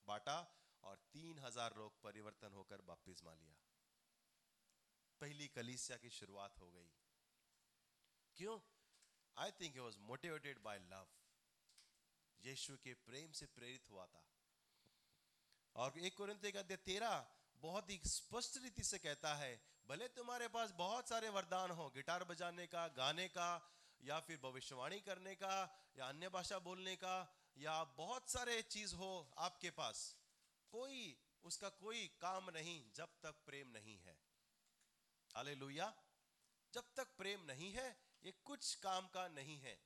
[0.08, 0.38] बांटा
[0.84, 3.58] और तीन हज़ार लोग परिवर्तन होकर बपतिस्मा लिया।
[5.22, 6.92] पहली कलीसिया की शुरुआत हो गई।
[8.38, 8.60] क्यों?
[9.38, 11.08] I think was motivated by love
[12.46, 14.26] यीशु के प्रेम से प्रेरित हुआ था।
[15.76, 20.72] और एक कुरिन्थियों का तेरह बहुत ही स्पष्ट रीति से कहता है, भले तुम्हारे पास
[20.72, 26.08] बहुत सारे वरदान हो, गिटार बजाने का, गाने का, या फिर भविष्यवाणी करने का, या
[26.08, 30.18] अन्य भाषा बोलने का, या बहुत सारे चीज़ हो आपके पास,
[30.72, 34.29] कोई, उसका कोई काम नहीं जब तक प्रेम नहीं है।
[35.36, 35.94] हालेलुया।
[36.74, 37.88] जब तक प्रेम नहीं है,
[38.24, 39.78] ये कुछ काम का नहीं है।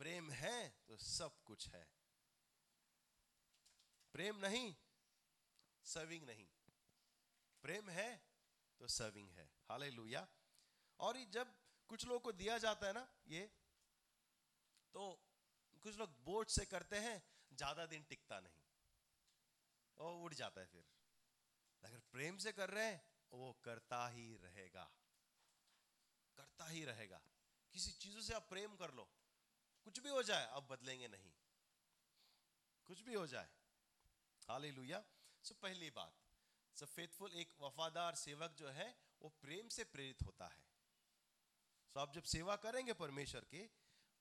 [0.00, 1.86] प्रेम है तो सब कुछ है।
[4.14, 4.74] प्रेम नहीं
[5.86, 6.46] सर्विंग नहीं।
[7.64, 8.10] प्रेम है
[8.80, 10.26] तो सर्विंग है। हालेलुया।
[11.00, 11.54] और ये जब
[11.90, 13.46] कुछ लोगों को दिया जाता है ना, ये
[14.94, 15.10] तो
[15.84, 18.62] कुछ लोग बोझ से करते हैं, ज़्यादा दिन टिकता नहीं।
[19.96, 20.84] और उड़ जाता है फिर।
[21.82, 23.04] अगर प्रेम से कर रहे हैं
[23.36, 24.84] वो करता ही रहेगा।
[26.36, 27.20] करता ही रहेगा।
[27.72, 29.08] किसी चीज़ों से आप प्रेम कर लो।
[29.84, 31.32] कुछ भी हो जाए अब बदलेंगे नहीं।
[32.86, 33.50] कुछ भी हो जाए।
[34.48, 35.04] हालेलुया।
[35.44, 36.14] सो पहली बात,
[36.74, 40.64] सो फेथफुल एक वफादार सेवक जो है, वो प्रेम से प्रेरित होता है।
[41.94, 43.70] सो आप जब सेवा करेंगे परमेश्वर की,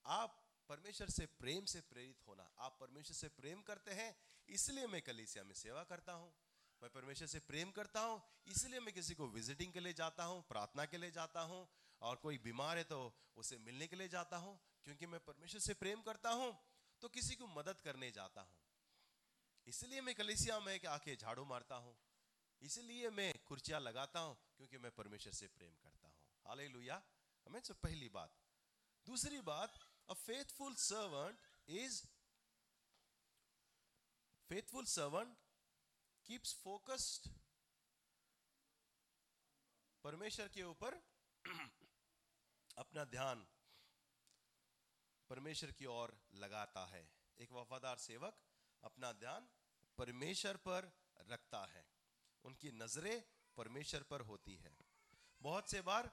[0.05, 4.16] आप परमेश्वर से प्रेम से प्रेरित होना, आप परमेश्वर से प्रेम करते हैं,
[4.49, 6.34] इसलिए मैं कलीसिया में सेवा करता हूँ।
[6.82, 10.41] मैं परमेश्वर से प्रेम करता हूँ, इसलिए मैं किसी को विजिटिंग के लिए जाता हूँ,
[10.49, 11.67] प्रार्थना के लिए जाता हूँ,
[12.01, 12.99] और कोई बीमार है तो
[13.38, 16.55] उसे मिलने के लिए जाता हूँ, क्योंकि मैं परमेश्वर से प्रेम करता हूँ
[17.01, 18.55] तो किसी को मदद करने जाता हूँ।
[19.67, 21.95] इसलिए मैं कलिसिया में आके झाड़ू मारता हूँ,
[22.61, 26.13] इसलिए मैं कुर्सियाँ लगाता हूँ, क्योंकि मैं परमेश्वर से प्रेम करता हूँ।
[26.45, 27.01] हाले लुया
[27.47, 28.38] हमें तो पहली बात।
[29.07, 31.39] दूसरी बात a faithful servant
[31.76, 32.01] is
[34.49, 35.36] faithful servant
[36.26, 37.30] keeps focused
[40.03, 40.95] परमेश्वर के ऊपर
[42.78, 43.45] अपना ध्यान
[45.30, 47.01] परमेश्वर की ओर लगाता है।
[47.39, 48.39] एक वफादार सेवक
[48.84, 49.47] अपना ध्यान
[49.97, 50.91] परमेश्वर पर
[51.32, 51.86] रखता है।
[52.43, 53.23] उनकी नज़रें
[53.57, 54.76] परमेश्वर पर होती है।
[55.41, 56.09] बहुत से बार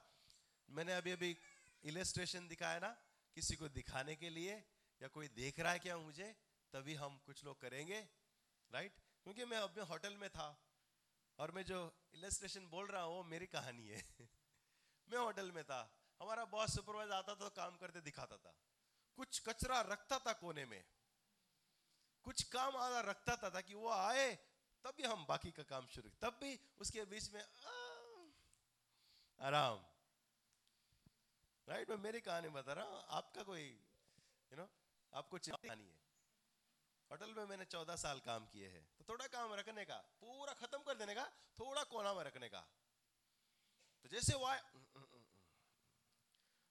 [0.68, 1.36] मैंने अभी अभी
[1.84, 2.90] इलेस्ट्रेशन दिखाया ना,
[3.36, 4.54] किसी को दिखाने के लिए
[5.00, 6.32] या कोई देख रहा है क्या मुझे,
[6.72, 8.00] तभी हम कुछ लोग करेंगे
[8.70, 10.46] राइट क्योंकि मैं अपने होटल में था
[11.38, 11.78] और मैं जो
[12.14, 14.02] इलेस्ट्रेशन बोल रहा हूँ, वो मेरी कहानी है।
[15.08, 15.80] मैं होटल में था।
[16.20, 18.54] हमारा बॉस सुपरवाइजर आता था तो काम करते दिखाता था।
[19.18, 20.82] कुछ कचरा रखता था कोने में।
[22.24, 24.34] कुछ काम आधा रखता था, ताकि वो आए
[24.84, 27.42] तब भी हम बाकी का काम शुरू तब भी उसके बीच में
[29.38, 29.84] आराम।
[31.68, 34.68] राइट मैं मेरी कहानी बता रहा हूँ। आपका कोई यू नो
[35.12, 36.01] आपको कहानी है।
[37.12, 40.78] होटल में मैंने चौदह साल काम किए हैं। तो थोड़ा काम रखने का, पूरा खत्म
[40.78, 41.24] कर देने का,
[41.60, 42.60] थोड़ा कोना में रखने का।
[44.02, 44.46] तो जैसे वो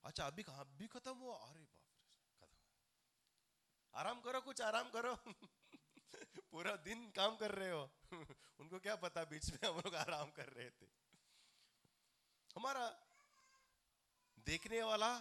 [0.03, 1.35] अच्छा अभी कहा अभी खत्म हुआ?
[1.35, 2.49] अरे बाप
[3.93, 5.15] आराम करो कुछ, आराम करो।
[6.51, 7.91] पूरा दिन काम कर रहे हो।
[8.59, 10.85] उनको क्या पता बीच में हम लोग आराम कर रहे थे।
[12.55, 12.89] हमारा
[14.39, 15.19] देखने वाला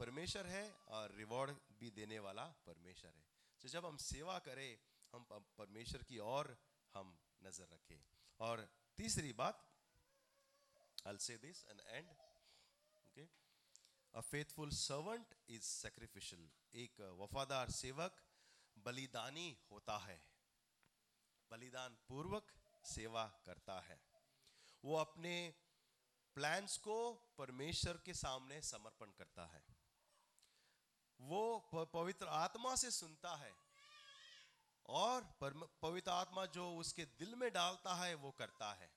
[0.00, 3.29] परमेश्वर है और रिवॉर्ड भी देने वाला परमेश्वर है।
[3.62, 4.78] तो जब हम सेवा करें,
[5.12, 5.26] हम
[5.58, 6.56] परमेश्वर की ओर
[6.94, 8.00] हम नज़र रखें
[8.40, 9.66] और तीसरी बात,
[11.06, 12.08] I'll say this and end.
[13.04, 13.26] Okay.
[14.14, 16.42] A faithful servant is sacrificial.
[16.74, 18.20] एक वफादार सेवक
[18.76, 20.20] बलिदानी होता है
[21.50, 22.52] बलिदान पूर्वक
[22.86, 23.98] सेवा करता है
[24.84, 25.32] वो अपने
[26.36, 26.98] प्लान्स को
[27.38, 29.62] परमेश्वर के सामने समर्पण करता है
[31.20, 33.52] वो पवित्र आत्मा से सुनता है
[34.88, 35.22] और
[35.82, 38.90] पवित्र आत्मा जो उसके दिल में डालता है, वो करता है।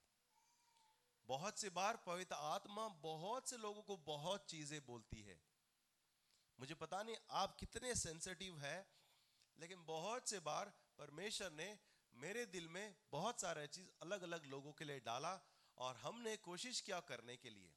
[1.30, 5.39] बहुत से बार पवित्र आत्मा बहुत से लोगों को बहुत चीज़ें बोलती है।
[6.59, 8.78] मुझे पता नहीं आप कितने सेंसिटिव है,
[9.59, 11.80] लेकिन बहुत से बार परमेश्वर ने
[12.13, 15.39] मेरे दिल में बहुत सारे चीज़ अलग अलग लोगों के लिए डाला
[15.78, 17.74] और हमने कोशिश किया करने के लिए।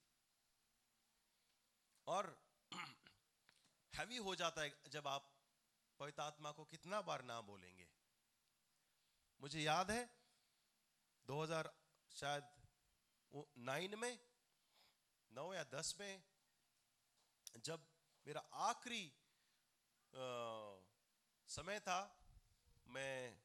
[2.07, 2.36] और
[3.97, 5.28] हैवी हो जाता है जब आप
[6.01, 7.86] पवित्र आत्मा को कितना बार ना बोलेंगे।
[9.40, 10.03] मुझे याद है
[11.28, 11.70] 2000
[12.12, 12.44] शायद
[13.61, 14.18] नाइन में,
[15.30, 16.22] नौ या दस में
[17.64, 17.86] जब
[18.26, 19.05] मेरा आखिरी
[21.49, 21.99] समय था,
[22.86, 23.36] मैं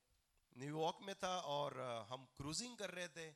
[0.56, 1.80] न्यूयॉर्क में था और
[2.10, 3.32] हम क्रूजिंग कर रहे थे,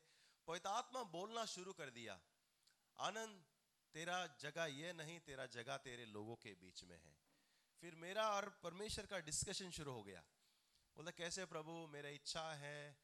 [0.47, 2.20] पवित्र आत्मा बोलना शुरू कर दिया।
[2.99, 3.43] आनंद
[3.96, 7.18] तेरा जगह ये नहीं, तेरा जगह तेरे लोगों के बीच में है।
[7.82, 10.24] फिर मेरा और परमेश्वर का डिस्कशन शुरू हो गया।
[10.96, 12.98] बोला, कैसे प्रभु, मेरा इच्छा है,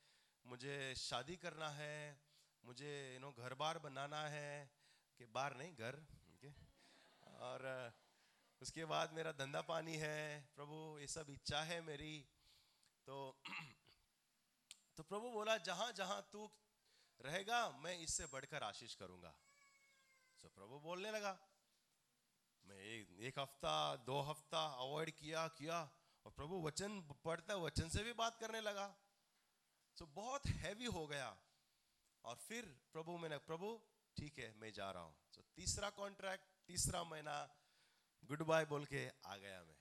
[0.45, 2.21] मुझे शादी करना है,
[2.65, 4.81] मुझे यू नो घर बार बनाना है।
[5.17, 6.05] कि बार नहीं, घर
[6.37, 6.53] okay?
[7.25, 7.91] और
[8.61, 12.27] उसके बाद मेरा धंधा पानी है, प्रभु, ये सब इच्छा है मेरी।
[13.05, 13.41] तो
[14.97, 16.51] तो प्रभु बोला जहाँ जहाँ तू
[17.21, 19.35] रहेगा, मैं इससे बढ़कर आशीष करूँगा।
[20.43, 21.31] तो प्रभु बोलने लगा
[22.65, 25.79] मैं एक, एक हफ़्ता दो हफ़्ता अवॉइड किया किया
[26.25, 28.87] और प्रभु वचन पढ़ता वचन से भी बात करने लगा।
[29.97, 31.37] तो बहुत हैवी हो गया।
[32.25, 33.69] और फिर प्रभु मैंने प्रभु
[34.17, 37.35] ठीक है मैं जा रहा हूँ। तो तीसरा कॉन्ट्रैक्ट तीसरा महीना
[38.23, 39.75] गुड बाय बोल के आ गया मैं।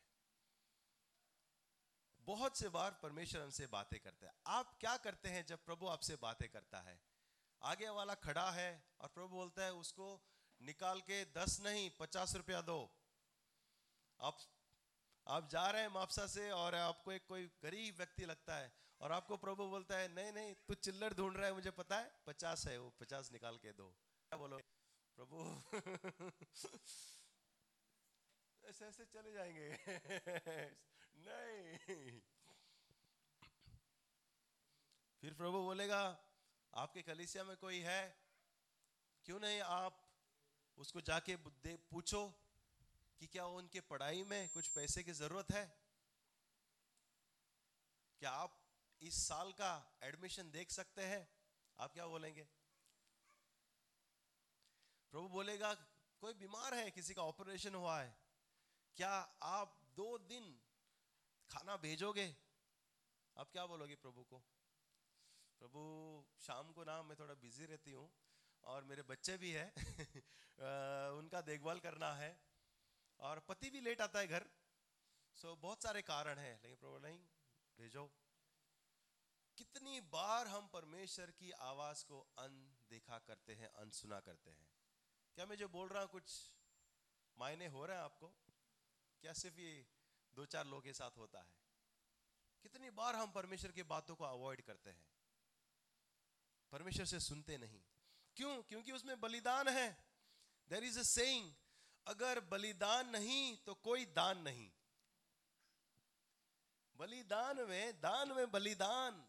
[2.27, 6.17] बहुत से बार परमेश्वर हमसे बातें करते हैं। आप क्या करते हैं जब प्रभु आपसे
[6.17, 7.01] बातें करता है?
[7.63, 10.09] आगे वाला खड़ा है और प्रभु बोलता है उसको
[10.63, 12.91] निकाल के दस नहीं, पचास रुपया दो।
[14.21, 14.39] आप
[15.29, 19.13] आप जा रहे हैं मापसा से और आपको एक कोई गरीब व्यक्ति लगता है और
[19.13, 22.67] आपको प्रभु बोलता है, नहीं नहीं, तू चिल्लर ढूंढ रहा है, मुझे पता है, पचास
[22.67, 23.89] है वो, पचास निकाल के दो।
[24.29, 24.61] क्या बोलो?
[25.17, 25.63] प्रभु।
[28.65, 29.79] ऐसे ऐसे चले जाएँगे।
[31.17, 32.21] नहीं।
[35.21, 36.19] फिर प्रभु बोलेगा,
[36.75, 38.19] आपके कलिसिया में कोई है?
[39.25, 40.00] क्यों नहीं आप
[40.81, 42.21] उसको जाके पूछो
[43.21, 45.65] कि क्या उनके पढ़ाई में कुछ पैसे की ज़रूरत है?
[48.21, 48.57] क्या आप
[49.03, 49.73] इस साल का
[50.03, 51.29] एडमिशन देख सकते हैं?
[51.79, 52.47] आप क्या बोलेंगे?
[55.13, 55.73] प्रभु बोलेगा,
[56.23, 58.17] कोई बीमार है, किसी का ऑपरेशन हुआ है,
[58.97, 59.13] क्या
[59.51, 60.49] आप दो दिन
[61.51, 62.27] खाना भेजोगे?
[63.37, 64.39] आप क्या बोलोगे प्रभु को?
[65.61, 65.83] प्रभु,
[66.41, 68.11] शाम को ना, मैं थोड़ा बिज़ी रहती हूँ
[68.65, 69.73] और मेरे बच्चे भी है
[71.19, 72.41] उनका देखभाल करना है।
[73.21, 74.51] और पति भी लेट आता है घर
[75.35, 77.19] सो बहुत सारे कारण हैं। लेकिन प्रभु नहीं,
[77.79, 78.13] भेजो।
[79.57, 84.69] कितनी बार हम परमेश्वर की आवाज़ को अनदेखा करते हैं, अनसुना करते हैं।
[85.35, 86.55] क्या मैं जो बोल रहा हूँ, कुछ
[87.39, 88.29] मायने हो रहा है आपको?
[89.21, 89.87] क्या सिर्फ़ ये
[90.35, 91.55] दो चार लोगों के साथ होता है?
[92.63, 95.07] कितनी बार हम परमेश्वर की बातों को अवॉइड करते हैं?
[96.73, 97.83] परमेश्वर से सुनते नहीं।
[98.41, 98.63] क्यों?
[98.63, 100.05] क्योंकि उसमें बलिदान है।
[100.69, 101.55] देर इज़ अ सेइंग
[102.07, 104.73] अगर बलिदान नहीं तो कोई दान नहीं।
[106.97, 109.29] बलिदान में, दान में बलिदान।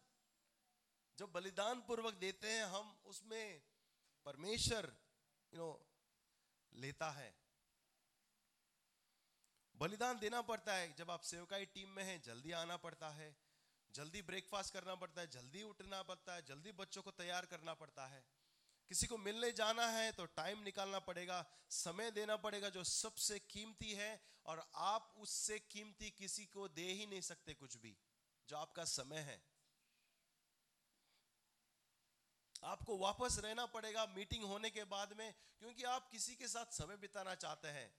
[1.18, 3.62] जो बलिदान पूर्वक देते हैं, हम उसमें
[4.24, 4.96] परमेश्वर
[5.54, 5.90] यू नो
[6.74, 7.38] लेता है।
[9.76, 13.36] बलिदान देना पड़ता है। जब आप सेवकाई टीम में हैं, जल्दी आना पड़ता है।
[13.92, 18.06] जल्दी ब्रेकफास्ट करना पड़ता है। जल्दी उठना पड़ता है। जल्दी बच्चों को तैयार करना पड़ता
[18.06, 18.41] है।
[18.92, 23.92] किसी को मिलने जाना है तो टाइम निकालना पड़ेगा, समय देना पड़ेगा जो सबसे कीमती
[23.92, 27.96] है और आप उससे कीमती किसी को दे ही नहीं सकते कुछ भी,
[28.48, 29.42] जो आपका समय है।
[32.64, 36.96] आपको वापस रहना पड़ेगा मीटिंग होने के बाद में, क्योंकि आप किसी के साथ समय
[36.96, 37.94] बिताना चाहते हैं।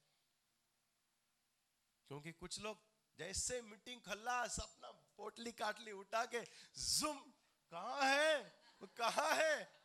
[2.08, 2.78] क्योंकि कुछ लोग
[3.20, 6.42] जैसे मीटिंग खल्लास अपना पोटली काटली उठा के,
[6.78, 7.18] जुम,
[7.72, 8.64] कहा है?
[8.98, 9.83] कहा है?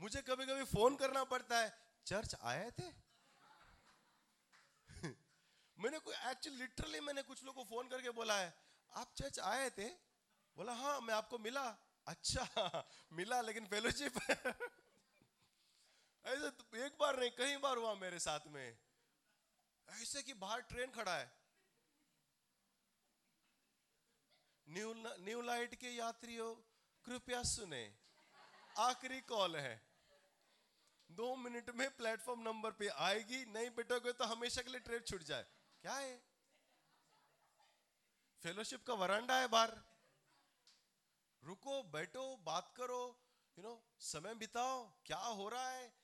[0.00, 1.72] मुझे कभी कभी फ़ोन करना पड़ता है,
[2.06, 2.90] चर्च आए थे?
[5.78, 8.54] मैंने कोई एक्चुअली लिटरली मैंने कुछ लोगों को फ़ोन करके बोला है,
[8.92, 9.88] आप चर्च आए थे?
[10.56, 11.66] बोला हाँ मैं आपको मिला।
[12.06, 12.46] अच्छा
[13.12, 14.18] मिला, लेकिन फेलोशिप
[16.26, 18.78] ऐसे तो एक बार नहीं, कई बार हुआ मेरे साथ में।
[19.88, 21.30] ऐसे कि बाहर ट्रेन खड़ा है।
[24.66, 26.54] न्यू न्यू लाइट के यात्रियों,
[27.04, 27.82] कृपया सुने,
[28.78, 29.89] आखिरी कॉल है।
[31.10, 35.22] दो मिनट में प्लेटफॉर्म नंबर पे आएगी, नहीं बैठोगे तो हमेशा के लिए ट्रेन छूट
[35.22, 35.46] जाए।
[35.80, 36.22] क्या है?
[38.42, 39.82] फेलोशिप का वरांडा है बाहर।
[41.44, 43.22] रुको, बैठो, बात करो
[43.58, 45.94] यू नो समय बिताओ, क्या हो रहा है?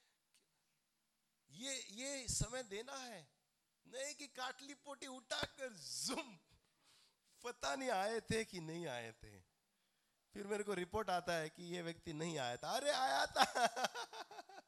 [1.50, 3.28] ये ये समय देना है।
[3.86, 6.38] नहीं कि काटली पोटी उठाकर जुम।
[7.44, 9.40] पता नहीं आए थे कि नहीं आए थे।
[10.32, 13.46] फिर मेरे को रिपोर्ट आता है कि ये व्यक्ति नहीं आया था। अरे, आया था।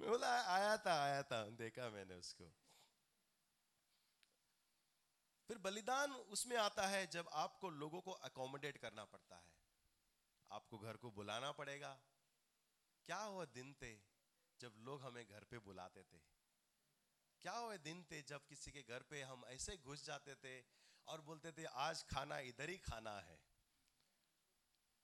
[0.00, 2.54] मैं बोला, आया था आया था, देखा मैंने उसको.
[5.48, 9.52] फिर बलिदान उसमें आता है जब आपको लोगों को अकोमोडेट करना पड़ता है।
[10.52, 12.00] आपको घर को बुलाना पड़ेगा।
[13.06, 13.98] क्या वो दिन थे
[14.60, 16.18] जब लोग हमें घर पे बुलाते थे?
[17.40, 20.64] क्या वो दिन थे जब किसी के घर पे हम ऐसे घुस जाते थे
[21.06, 23.40] और बोलते थे, आज खाना, इधर ही खाना है।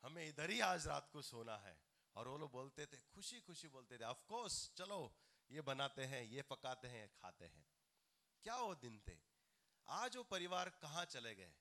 [0.03, 3.69] हमें इधर ही आज रात को सोना है। और वो लोग बोलते थे खुशी खुशी
[3.69, 5.01] बोलते थे ऑफ़ कोर्स चलो
[5.51, 7.67] ये बनाते हैं ये पकाते हैं खाते हैं।
[8.45, 9.17] क्या वो दिन थे?
[9.89, 11.53] आज वो परिवार कहाँ चले गए?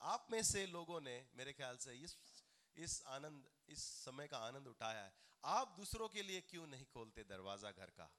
[0.00, 2.16] आप में से लोगों ने मेरे ख्याल से इस
[2.76, 5.12] इस आनंद इस समय का आनंद उठाया है।
[5.44, 8.10] आप दूसरों के लिए क्यों नहीं खोलते दरवाज़ा घर का?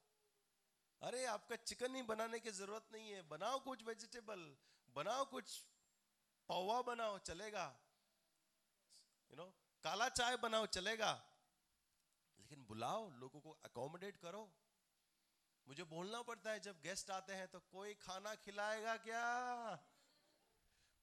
[1.02, 4.56] अरे आपका चिकन ही बनाने की ज़रूरत नहीं है। बनाओ कुछ वेजिटेबल
[4.96, 5.58] बनाओ कुछ
[6.48, 7.64] पौवा बनाओ चलेगा।
[9.30, 11.12] यू you नो know, काला चाय बनाओ चलेगा।
[12.40, 14.52] लेकिन बुलाओ, लोगों को अकोमोडेट करो।
[15.68, 19.24] मुझे बोलना पड़ता है, जब गेस्ट आते हैं तो कोई खाना खिलाएगा क्या?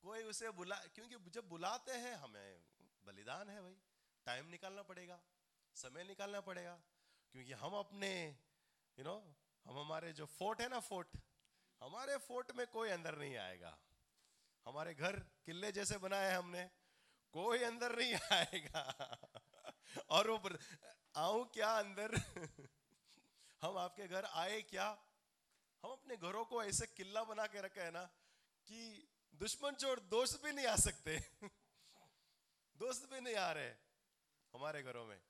[0.02, 2.64] कोई उसे बुला, क्योंकि जब बुलाते हैं, हमें
[3.06, 3.78] बलिदान है भाई।
[4.26, 5.20] टाइम निकालना पड़ेगा,
[5.76, 6.80] समय निकालना पड़ेगा,
[7.32, 8.12] क्योंकि हम अपने
[8.98, 9.36] यू नो
[9.66, 11.18] हम हमारे जो फोर्ट है ना फोर्ट
[11.82, 13.78] हमारे फोर्ट में कोई अंदर नहीं आएगा।
[14.66, 16.70] हमारे घर किले जैसे बनाए हमने,
[17.34, 18.84] कोई अंदर नहीं आएगा।
[20.10, 20.38] और वो
[21.18, 22.16] आऊँ क्या अंदर?
[23.62, 24.90] हम आपके घर आए क्या?
[25.84, 28.04] हम अपने घरों को ऐसे किला बना के रखे है ना,
[28.68, 31.20] कि दुश्मन चोर दोस्त भी नहीं आ सकते।
[32.78, 33.70] दोस्त भी नहीं आ रहे
[34.54, 35.22] हमारे घरों में।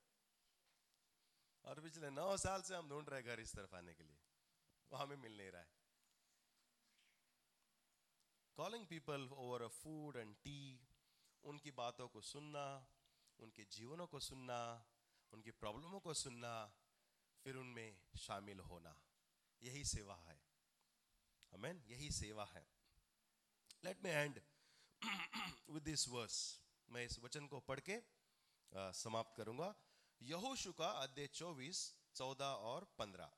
[1.66, 4.18] और पिछले नौ साल से हम ढूंढ रहे घर इस तरफ़ आने के लिए।
[4.92, 5.68] वो हमें मिल नहीं रहा है।
[8.56, 10.88] Calling people over a food and tea
[11.44, 12.88] उनकी बातों को सुनना,
[13.40, 14.86] उनके जीवनों को सुनना
[15.34, 16.52] उनकी प्रॉब्लमों को सुनना
[17.44, 18.96] फिर उनमें शामिल होना।
[19.62, 20.40] यही सेवा है।
[21.54, 22.68] अमेन यही सेवा है।
[23.84, 24.42] Let me end
[25.70, 27.98] with this verse मैं इस वचन को पढ़ के
[28.72, 29.76] आ, समाप्त करूँगा।
[30.22, 33.32] यहोशु का अध्याय चौबीस चौदह और पंद्रह।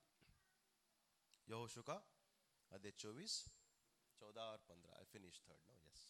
[1.47, 1.93] यहोशु का
[2.71, 3.33] अध्याय चौबीस
[4.19, 6.08] चौदह और पंद्रह। I finish third no yes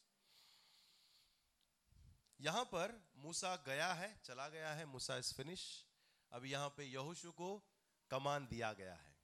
[2.42, 5.86] यहाँ पर मूसा गया है, चला गया है, मूसा इज़ फिनिश।
[6.32, 7.64] अब यहाँ पे यहोशु को
[8.10, 9.18] कमान दिया गया है।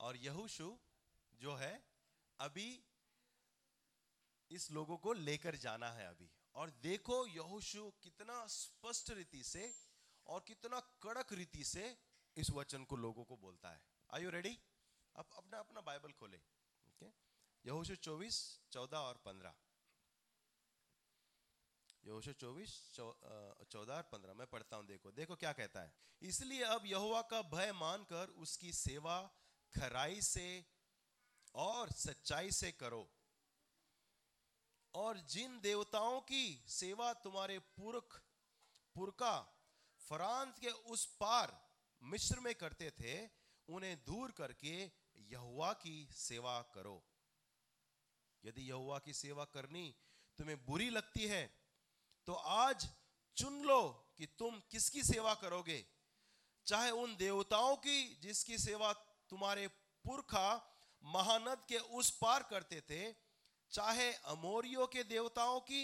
[0.00, 0.78] और यहोशु
[1.32, 1.84] जो है,
[2.40, 2.84] अभी
[4.50, 9.74] इस लोगों को लेकर जाना है अभी। और देखो यहोशु कितना स्पष्ट रीति से
[10.26, 11.98] और कितना कड़क रीति से
[12.36, 14.58] इस वचन को लोगों को बोलता है। आर यू रेडी
[15.16, 16.36] अब अपना अपना बाइबल खोले
[16.88, 17.06] ओके
[17.64, 19.54] यहोशु चौबीस, चौदह और पंद्रह।
[22.04, 25.92] चौबीस चौदह और पंद्रह, मैं पढ़ता हूँ, देखो देखो क्या कहता है।
[26.22, 29.20] इसलिए अब यहोवा का भय मानकर उसकी सेवा
[29.74, 30.64] खराई से
[31.54, 33.08] और सच्चाई से करो।
[34.94, 38.20] और जिन देवताओं की सेवा तुम्हारे पुरख
[38.96, 39.36] पुरका
[40.00, 41.56] फ्रांस के उस पार
[42.02, 43.14] मिश्र में करते थे,
[43.68, 44.76] उन्हें दूर करके
[45.32, 47.02] यहुआ की सेवा करो।
[48.44, 49.94] यदि यहुआ की सेवा करनी
[50.38, 51.44] तुम्हें बुरी लगती है
[52.28, 52.88] तो आज
[53.36, 53.80] चुन लो
[54.18, 55.84] कि तुम किसकी सेवा करोगे।
[56.66, 58.92] चाहे उन देवताओं की जिसकी सेवा
[59.30, 59.66] तुम्हारे
[60.04, 60.48] पुरखा
[61.02, 63.12] महानद के उस पार करते थे,
[63.72, 65.82] चाहे अमोरियों के देवताओं की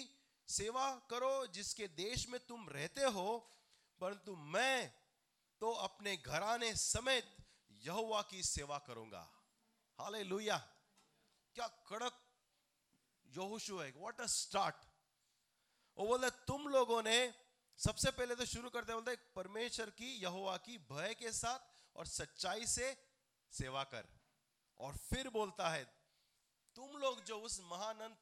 [0.49, 3.39] सेवा करो जिसके देश में तुम रहते हो,
[4.01, 4.93] परंतु मैं
[5.61, 7.37] तो अपने घराने समेत
[7.83, 9.27] यहुआ की सेवा करूँगा।
[9.99, 10.25] हाले
[11.57, 12.21] क्या कड़क
[13.27, 14.90] यहोशु है। व्हाट अ स्टार्ट
[16.01, 17.19] वो बोलते तुम लोगों ने
[17.79, 22.67] सबसे पहले तो शुरू करते बोलते परमेश्वर की, यहोवा की भय के साथ और सच्चाई
[22.67, 22.87] से
[23.53, 24.09] सेवा कर।
[24.81, 25.85] और फिर बोलता है,
[26.77, 28.17] तुम लोग जो उस महानंद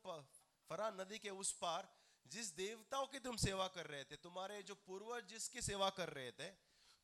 [0.70, 1.88] फरा नदी के उस पार,
[2.26, 6.32] जिस देवताओं की तुम सेवा कर रहे थे, तुम्हारे जो पूर्वज जिसकी सेवा कर रहे
[6.32, 6.50] थे,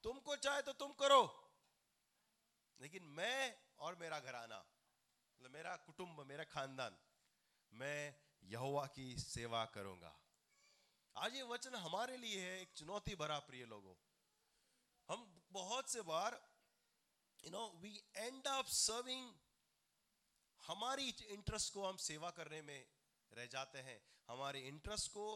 [0.05, 1.23] तुमको चाहे तो तुम करो।
[2.81, 6.99] लेकिन मैं और मेरा घराना मतलब मेरा कुटुंब, मेरा खानदान,
[7.73, 10.15] मैं यहोवा की सेवा करूँगा।
[11.17, 13.93] आज ये वचन हमारे लिए है, एक चुनौती भरा प्रिय लोगों।
[15.09, 15.21] हम
[15.53, 16.39] बहुत से बार
[17.45, 19.31] you know we end up serving
[20.63, 22.85] हमारी इंटरेस्ट को हम सेवा करने में
[23.33, 23.97] रह जाते हैं।
[24.29, 25.29] हमारे इंटरेस्ट को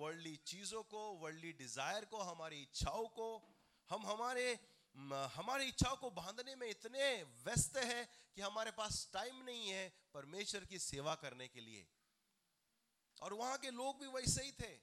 [0.00, 3.30] वर्ल्डली चीज़ों को वर्ल्डली डिज़ायर को, हमारी इच्छाओं को,
[3.90, 4.46] हम हमारे
[5.32, 7.10] हमारी इच्छाओं को बांधने में इतने
[7.44, 8.06] व्यस्त हैं
[8.36, 11.86] कि हमारे पास टाइम नहीं है परमेश्वर की सेवा करने के लिए।
[13.18, 14.74] और वहाँ के लोग भी वैसे ही थे।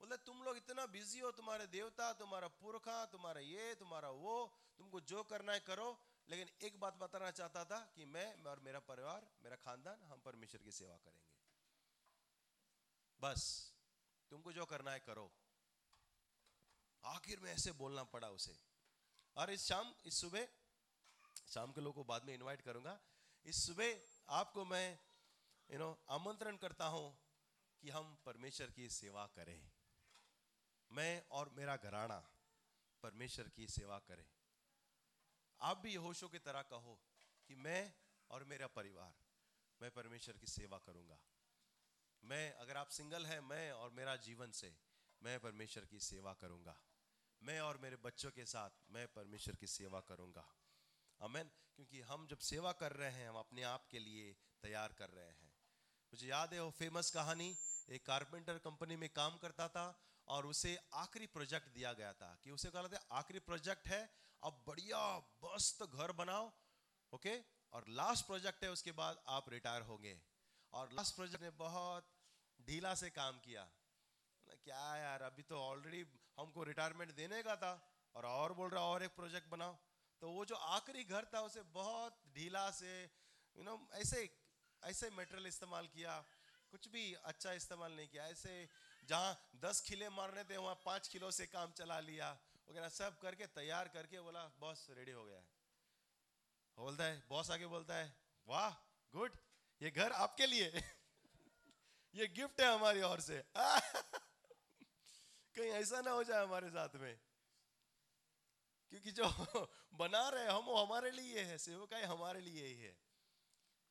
[0.00, 5.00] बोले, तुम लोग इतना बिज़ी हो, तुम्हारे देवता, तुम्हारा पुरखा, तुम्हारा ये, तुम्हारा वो, तुमको
[5.00, 9.30] जो करना है करो। लेकिन एक बात बताना चाहता था कि मैं और मेरा परिवार,
[9.42, 11.30] मेरा खानदान, हम परमेश्वर की सेवा करेंगे।
[13.20, 13.72] बस,
[14.30, 15.32] तुमको जो करना है करो।
[17.04, 18.56] आखिर में ऐसे बोलना पड़ा उसे।
[19.36, 20.48] और इस शाम, इस सुबह,
[21.48, 23.00] शाम के लोगों को बाद में इनवाइट करूँगा।
[23.44, 24.98] इस सुबह आपको मैं
[25.70, 27.18] यू नो आमंत्रण करता हूँ
[27.80, 29.70] कि हम परमेश्वर की सेवा करें।
[30.92, 32.18] मैं और मेरा घराना
[33.02, 34.24] परमेश्वर की सेवा करें।
[35.60, 37.00] आप भी होशों की तरह कहो
[37.48, 37.92] कि मैं
[38.30, 39.14] और मेरा परिवार,
[39.82, 41.20] मैं परमेश्वर की सेवा करूँगा।
[42.24, 44.76] मैं, अगर आप सिंगल हैं, मैं और मेरा जीवन से
[45.22, 46.80] मैं परमेश्वर की सेवा करूँगा।
[47.42, 50.54] मैं और मेरे बच्चों के साथ मैं परमेश्वर की सेवा करूँगा।
[51.20, 54.32] अमेन क्योंकि हम जब सेवा कर रहे हैं, हम अपने आप के लिए
[54.62, 55.52] तैयार कर रहे हैं।
[56.12, 57.56] मुझे याद है वो फ़ेमस कहानी,
[57.90, 62.50] एक कारपेंटर कंपनी में काम करता था और उसे आखिरी प्रोजेक्ट दिया गया था, कि
[62.50, 64.00] उसे कहा था, आखिरी प्रोजेक्ट है,
[64.42, 65.00] अब बढ़िया,
[65.44, 66.50] मस्त घर बनाओ।
[67.12, 67.34] ओके
[67.72, 70.14] और लास्ट प्रोजेक्ट है, उसके बाद आप रिटायर होंगे।
[70.72, 72.10] और लास्ट प्रोजेक्ट ने बहुत
[72.58, 73.64] ढीला से काम किया।
[74.48, 76.04] क्या यार, अभी तो ऑलरेडी
[76.38, 77.72] हमको रिटायरमेंट देने का था,
[78.14, 79.76] और और बोल रहा, और एक प्रोजेक्ट बनाओ।
[80.22, 82.92] तो वो जो आखिरी घर था, उसे बहुत ढीला से
[83.56, 84.28] यू नो ऐसे
[84.82, 86.12] ऐसे मटेरियल इस्तेमाल किया,
[86.72, 88.52] कुछ भी अच्छा इस्तेमाल नहीं किया, ऐसे
[89.02, 92.38] जहाँ दस खिले मारने थे, वहाँ पाँच किलो से काम चला लिया।
[92.70, 95.48] वगैरह सब करके तैयार करके, बोला, बॉस रेडी हो गया है।
[96.78, 98.16] बोलता है, बॉस आके बोलता है,
[98.48, 98.70] वाह,
[99.14, 99.36] गुड,
[99.82, 100.72] ये घर आपके लिए
[102.14, 103.42] ये गिफ्ट है हमारी ओर से।
[105.54, 107.20] कहीं ऐसा ना हो जाए हमारे साथ में।
[108.92, 109.24] क्योंकि जो
[109.94, 112.96] बना रहे हम वो हमारे लिए है सेवकाई हमारे लिए ही है।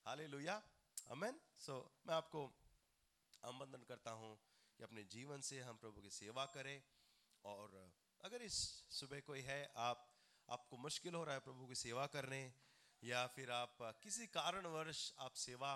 [0.05, 0.61] हाले लुया
[1.07, 1.75] अमेन सो
[2.07, 2.41] मैं आपको
[3.43, 4.48] आमंत्रण करता हूँ।
[4.79, 6.81] कि अपने जीवन से हम प्रभु की सेवा करें।
[7.45, 7.73] और
[8.21, 8.57] अगर इस
[8.89, 10.05] सुबह कोई है, आप,
[10.49, 12.39] आपको मुश्किल हो रहा है प्रभु की सेवा करने,
[13.03, 15.75] या फिर आप किसी कारणवश आप सेवा,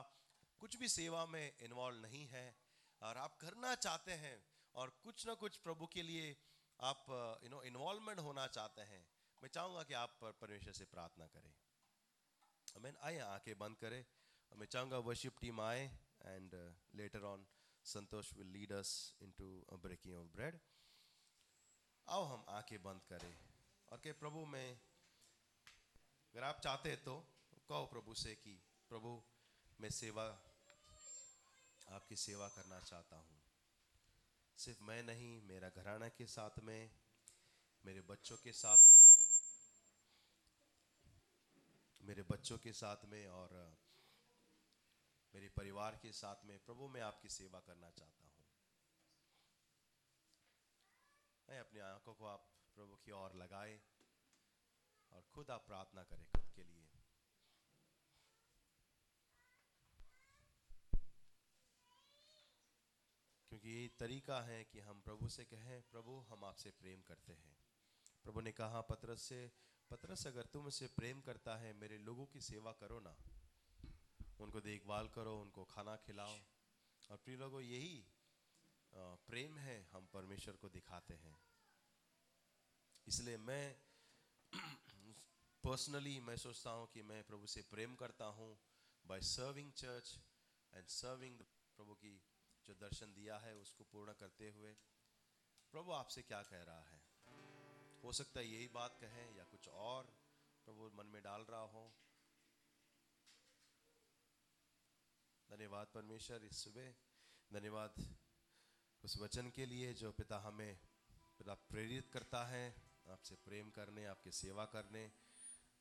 [0.60, 2.46] कुछ भी सेवा में इन्वॉल्व नहीं है,
[3.02, 4.36] और आप करना चाहते हैं,
[4.76, 6.36] और कुछ ना कुछ प्रभु के लिए
[6.80, 7.06] आप
[7.44, 9.06] यू नो इन्वॉल्वमेंट होना चाहते हैं,
[9.44, 11.54] मैं चाहूँगा कि आप परमेश्वर से प्रार्थना करें।
[12.78, 14.06] मैं आए आँखें बंद करें।
[14.52, 15.84] मैं चाहूँगा वर्शिप टीम आए
[16.26, 16.54] and
[16.96, 17.46] later on
[17.86, 20.60] Santosh will lead us into breaking of bread
[22.10, 23.38] आओ हम आँखें बंद करें।
[23.90, 24.82] और के प्रभु, में,
[26.34, 27.20] अगर आप चाहते हैं तो
[27.70, 29.24] कहो प्रभु से कि, प्रभु,
[29.82, 30.24] मैं सेवा,
[31.90, 33.44] आपकी सेवा करना चाहता हूँ।
[34.58, 36.92] सिर्फ़ मैं नहीं, मेरा घराना के साथ में,
[37.86, 39.18] मेरे बच्चों के साथ में,
[42.02, 43.83] मेरे बच्चों के साथ में और
[45.36, 48.32] मेरे परिवार के साथ में, प्रभु, मैं आपकी सेवा करना चाहता हूँ।
[51.50, 53.82] मैं अपनी आँखों को आप प्रभु की ओर लगाए
[55.12, 56.90] और खुद आप प्रार्थना करें खुद के लिए।
[63.50, 67.58] क्योंकि ये तरीका है कि हम प्रभु से कहें, प्रभु, हम आपसे प्रेम करते हैं।
[68.24, 69.52] प्रभु ने कहा, पत्रस से,
[69.92, 73.43] पत्रस अगर तुम से प्रेम करता है, मेरे लोगों की सेवा करो ना।
[74.44, 76.36] उनको देखभाल करो, उनको खाना खिलाओ।
[77.10, 78.04] और प्रिय लोगों, यही
[79.28, 81.38] प्रेम है, हम परमेश्वर को दिखाते हैं।
[83.08, 83.66] इसलिए मैं
[85.64, 88.50] पर्सनली मैं सोचता हूँ कि मैं प्रभु से प्रेम करता हूँ
[89.06, 90.18] by serving church
[90.74, 91.40] and serving
[91.78, 92.14] प्रभु की
[92.66, 94.74] जो दर्शन दिया है, उसको पूर्ण करते हुए।
[95.74, 97.02] प्रभु आपसे क्या कह रहा है?
[98.04, 100.14] हो सकता है यही बात कहें या कुछ और
[100.68, 101.84] प्रभु मन में डाल रहा हो।
[105.54, 106.92] धन्यवाद परमेश्वर इस सुबह।
[107.54, 108.16] धन्यवाद
[109.04, 110.80] उस वचन के लिए जो पिता हमें
[111.38, 112.76] पिता प्रेरित करता है,
[113.10, 115.12] आपसे प्रेम करने, आपकी सेवा करने।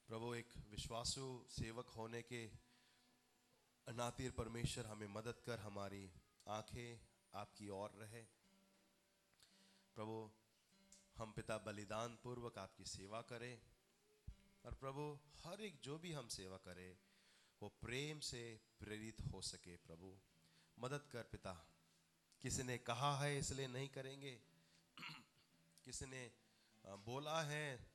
[0.08, 2.50] प्रभु, एक विश्वासु सेवक होने के
[3.92, 6.12] नातिर परमेश्वर हमें मदद कर, हमारी
[6.48, 7.00] आँखें
[7.34, 8.22] आपकी ओर रहे।
[9.94, 10.30] प्रभु,
[11.16, 13.62] हम पिता बलिदान पूर्वक आपकी सेवा करें
[14.64, 16.96] और प्रभु, हर एक जो भी हम सेवा करें
[17.62, 20.18] वो प्रेम से प्रेरित हो सके प्रभु।
[20.78, 21.68] मदद कर पिता।
[22.42, 24.40] किसी ने कहा है इसलिए नहीं करेंगे?
[25.84, 26.32] किसी ने
[26.86, 27.92] बोला है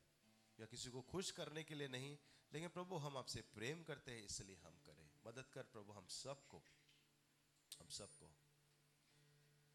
[0.60, 2.18] या किसी को खुश करने के लिए नहीं?
[2.54, 6.64] लेकिन प्रभु हम आपसे प्रेम करते हैं, इसलिए हम करें। मदद कर प्रभु हम सबको।
[7.80, 8.26] हम सबको।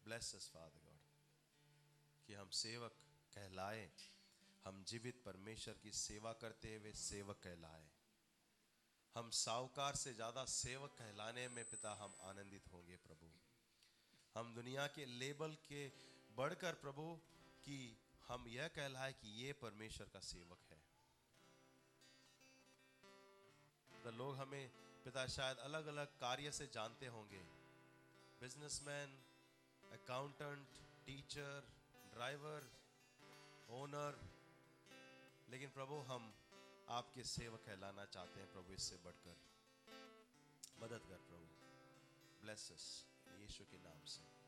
[0.03, 0.99] ब्लेस अस फादर गॉड
[2.27, 2.91] कि हम सेवक
[3.35, 3.91] कहलाए।
[4.63, 7.92] हम जीवित परमेश्वर की सेवा करते हुए सेवक कहलाए।
[9.15, 13.27] हम साहूकार से ज़्यादा सेवक कहलाने में पिता हम आनंदित होंगे प्रभु।
[14.35, 15.81] हम दुनिया के लेबल के
[16.37, 17.05] बढ़कर प्रभु
[17.65, 17.77] कि
[18.27, 20.81] हम यह कहलाए कि ये परमेश्वर का सेवक है।
[23.91, 24.69] तो लोग हमें
[25.05, 27.41] पिता शायद अलग अलग कार्य से जानते होंगे।
[28.41, 29.17] Businessman
[29.91, 31.71] accountant teacher
[32.13, 32.69] driver
[33.73, 34.17] owner
[35.47, 36.33] लेकिन प्रभु हम
[36.93, 39.37] आपके सेवक कहलाना चाहते हैं प्रभु, इससे बढ़कर।
[40.79, 41.45] मदद कर प्रभु।
[42.41, 43.07] ब्लेस
[43.41, 44.42] यीशु के नाम से।